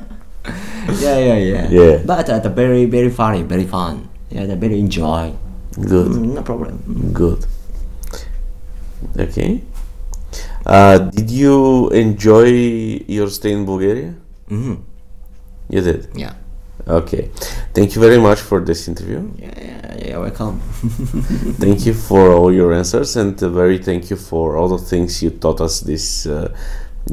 yeah, 1.01 1.19
yeah, 1.19 1.37
yeah. 1.37 1.69
Yeah. 1.71 1.97
But 2.05 2.29
uh, 2.31 2.39
the 2.39 2.49
very, 2.51 2.85
very 2.87 3.11
funny, 3.11 3.43
very 3.43 3.65
fun. 3.67 4.09
Yeah, 4.31 4.47
the 4.47 4.57
very 4.57 4.79
enjoy. 4.79 5.35
Good. 5.75 6.13
Mm, 6.13 6.35
no 6.35 6.43
problem. 6.43 6.81
Good. 7.13 7.47
Okay. 9.19 9.63
Uh, 10.67 10.99
did 10.99 11.31
you 11.31 11.89
enjoy 11.91 12.45
your 13.07 13.29
stay 13.31 13.53
in 13.53 13.65
Bulgaria? 13.65 14.15
hmm 14.49 14.75
You 15.71 15.81
did. 15.83 16.09
Yeah. 16.15 16.35
Okay. 16.87 17.31
Thank 17.75 17.95
you 17.95 18.01
very 18.01 18.19
much 18.19 18.41
for 18.41 18.61
this 18.61 18.89
interview. 18.89 19.31
Yeah, 19.39 19.53
yeah, 19.61 19.97
yeah. 20.09 20.19
Welcome. 20.19 20.61
Thank 21.61 21.85
you 21.87 21.93
for 21.93 22.33
all 22.33 22.53
your 22.53 22.73
answers 22.73 23.17
and 23.17 23.41
uh, 23.43 23.49
very 23.51 23.79
thank 23.79 24.09
you 24.11 24.17
for 24.17 24.57
all 24.57 24.69
the 24.69 24.79
things 24.79 25.23
you 25.23 25.31
taught 25.31 25.61
us 25.61 25.81
this 25.81 26.27
uh, 26.27 26.49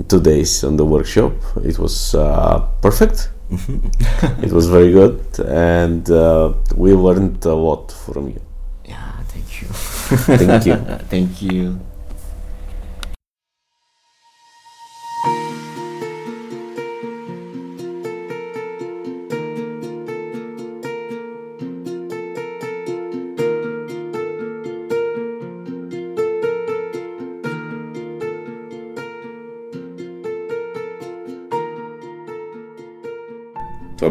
two 0.08 0.22
days 0.22 0.64
on 0.64 0.78
the 0.78 0.86
workshop. 0.86 1.34
It 1.64 1.78
was 1.78 2.16
uh, 2.16 2.60
perfect. 2.82 3.30
It 3.50 4.52
was 4.52 4.68
very 4.68 4.92
good 4.92 5.22
and 5.40 6.10
uh, 6.10 6.54
we 6.76 6.94
learned 6.94 7.46
a 7.46 7.54
lot 7.54 7.92
from 7.92 8.28
you. 8.30 8.42
yeah, 8.86 9.12
thank 9.28 9.62
you. 9.62 9.68
Thank 9.68 10.66
you. 10.66 10.76
thank 11.10 11.42
you. 11.42 11.80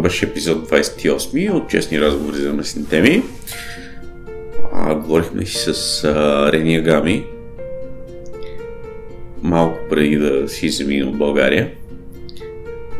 Беше 0.04 0.26
епизод 0.26 0.70
28 0.70 1.52
от 1.52 1.68
Честни 1.68 2.00
разговори 2.00 2.36
за 2.36 2.52
местни 2.52 2.88
теми. 2.88 3.22
А, 4.72 4.94
говорихме 4.94 5.46
си 5.46 5.72
с 5.72 6.04
а, 6.04 6.52
Рени 6.52 6.76
Агами 6.76 7.24
малко 9.44 9.78
преди 9.90 10.16
да 10.16 10.48
си 10.48 10.68
замина 10.68 11.08
от 11.08 11.18
България. 11.18 11.70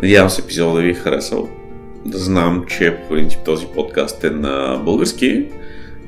Надявам 0.03 0.31
се 0.31 0.43
епизода 0.43 0.75
да 0.75 0.83
ви 0.83 0.91
е 0.91 0.95
харесал. 0.95 1.49
Да 2.07 2.19
знам, 2.19 2.65
че 2.69 2.97
по 2.97 3.09
принцип 3.09 3.41
този 3.45 3.67
подкаст 3.67 4.25
е 4.25 4.31
на 4.31 4.81
български, 4.85 5.47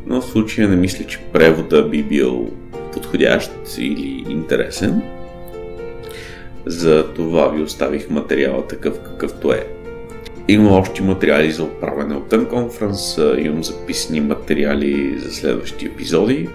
но 0.07 0.21
в 0.21 0.25
случая 0.25 0.69
не 0.69 0.77
мисля, 0.77 1.05
че 1.05 1.19
превода 1.33 1.89
би 1.89 2.03
бил 2.03 2.51
подходящ 2.93 3.51
или 3.79 4.25
интересен. 4.29 5.03
За 6.67 7.13
това 7.15 7.49
ви 7.49 7.63
оставих 7.63 8.11
материала 8.11 8.67
такъв 8.67 9.01
какъвто 9.01 9.53
е. 9.53 9.76
Има 10.49 10.71
още 10.71 11.03
материали 11.03 11.53
за 11.53 11.65
управяне 11.65 12.15
от 12.15 12.29
Тън 12.29 12.47
имам 13.39 13.65
записани 13.65 14.21
материали 14.21 15.19
за 15.19 15.33
следващи 15.33 15.87
епизоди. 15.87 16.49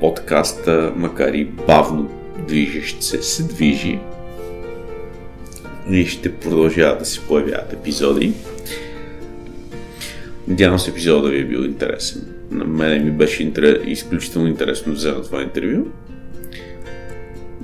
Подкаста, 0.00 0.92
макар 0.96 1.32
и 1.32 1.44
бавно 1.44 2.10
движещ 2.48 3.02
се, 3.02 3.22
се 3.22 3.42
движи. 3.42 3.98
И 5.90 6.06
ще 6.06 6.34
продължават 6.34 6.98
да 6.98 7.04
се 7.04 7.20
появяват 7.20 7.72
епизоди. 7.72 8.32
Надявам 10.48 10.78
се 10.78 10.90
епизода 10.90 11.22
да 11.22 11.30
ви 11.30 11.40
е 11.40 11.44
бил 11.44 11.58
интересен. 11.58 12.22
На 12.50 12.64
мен 12.64 13.04
ми 13.04 13.10
беше 13.10 13.42
интерес, 13.42 13.78
изключително 13.86 14.48
интересно 14.48 14.92
да 14.92 14.96
взема 14.96 15.22
това 15.22 15.42
интервю. 15.42 15.86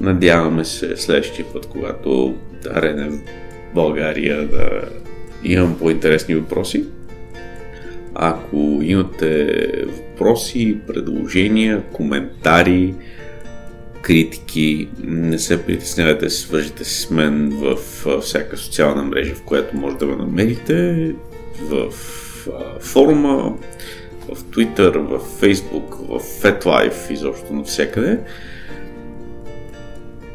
Надяваме 0.01 0.65
се 0.65 0.97
следващия 0.97 1.47
път, 1.53 1.67
когато 1.67 2.35
Рене 2.77 3.09
в 3.09 3.21
България 3.75 4.49
да 4.49 4.83
имам 5.45 5.79
по-интересни 5.79 6.35
въпроси. 6.35 6.85
Ако 8.15 8.81
имате 8.83 9.63
въпроси, 9.87 10.79
предложения, 10.87 11.83
коментари, 11.93 12.95
критики, 14.03 14.89
не 15.05 15.39
се 15.39 15.63
притеснявайте 15.63 16.25
да 16.25 16.31
се 16.31 16.41
свържете 16.41 16.85
с 16.85 17.11
мен 17.11 17.51
в 17.51 17.77
всяка 18.21 18.57
социална 18.57 19.03
мрежа, 19.03 19.35
в 19.35 19.43
която 19.43 19.77
може 19.77 19.97
да 19.97 20.07
ме 20.07 20.17
намерите, 20.17 21.13
в 21.61 21.91
форума, 22.81 23.57
в 24.29 24.43
Twitter, 24.43 24.99
в 24.99 25.41
Facebook, 25.43 26.07
в 26.09 26.43
FetLife, 26.43 27.11
изобщо 27.11 27.53
навсякъде. 27.53 28.21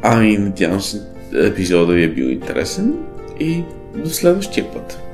Ами, 0.02 0.38
надявам 0.38 0.80
се 0.80 1.00
епизода 1.34 1.92
ви 1.92 2.02
е 2.02 2.08
бил 2.08 2.24
интересен 2.24 2.94
и 3.40 3.62
до 3.96 4.10
следващия 4.10 4.72
път. 4.72 5.05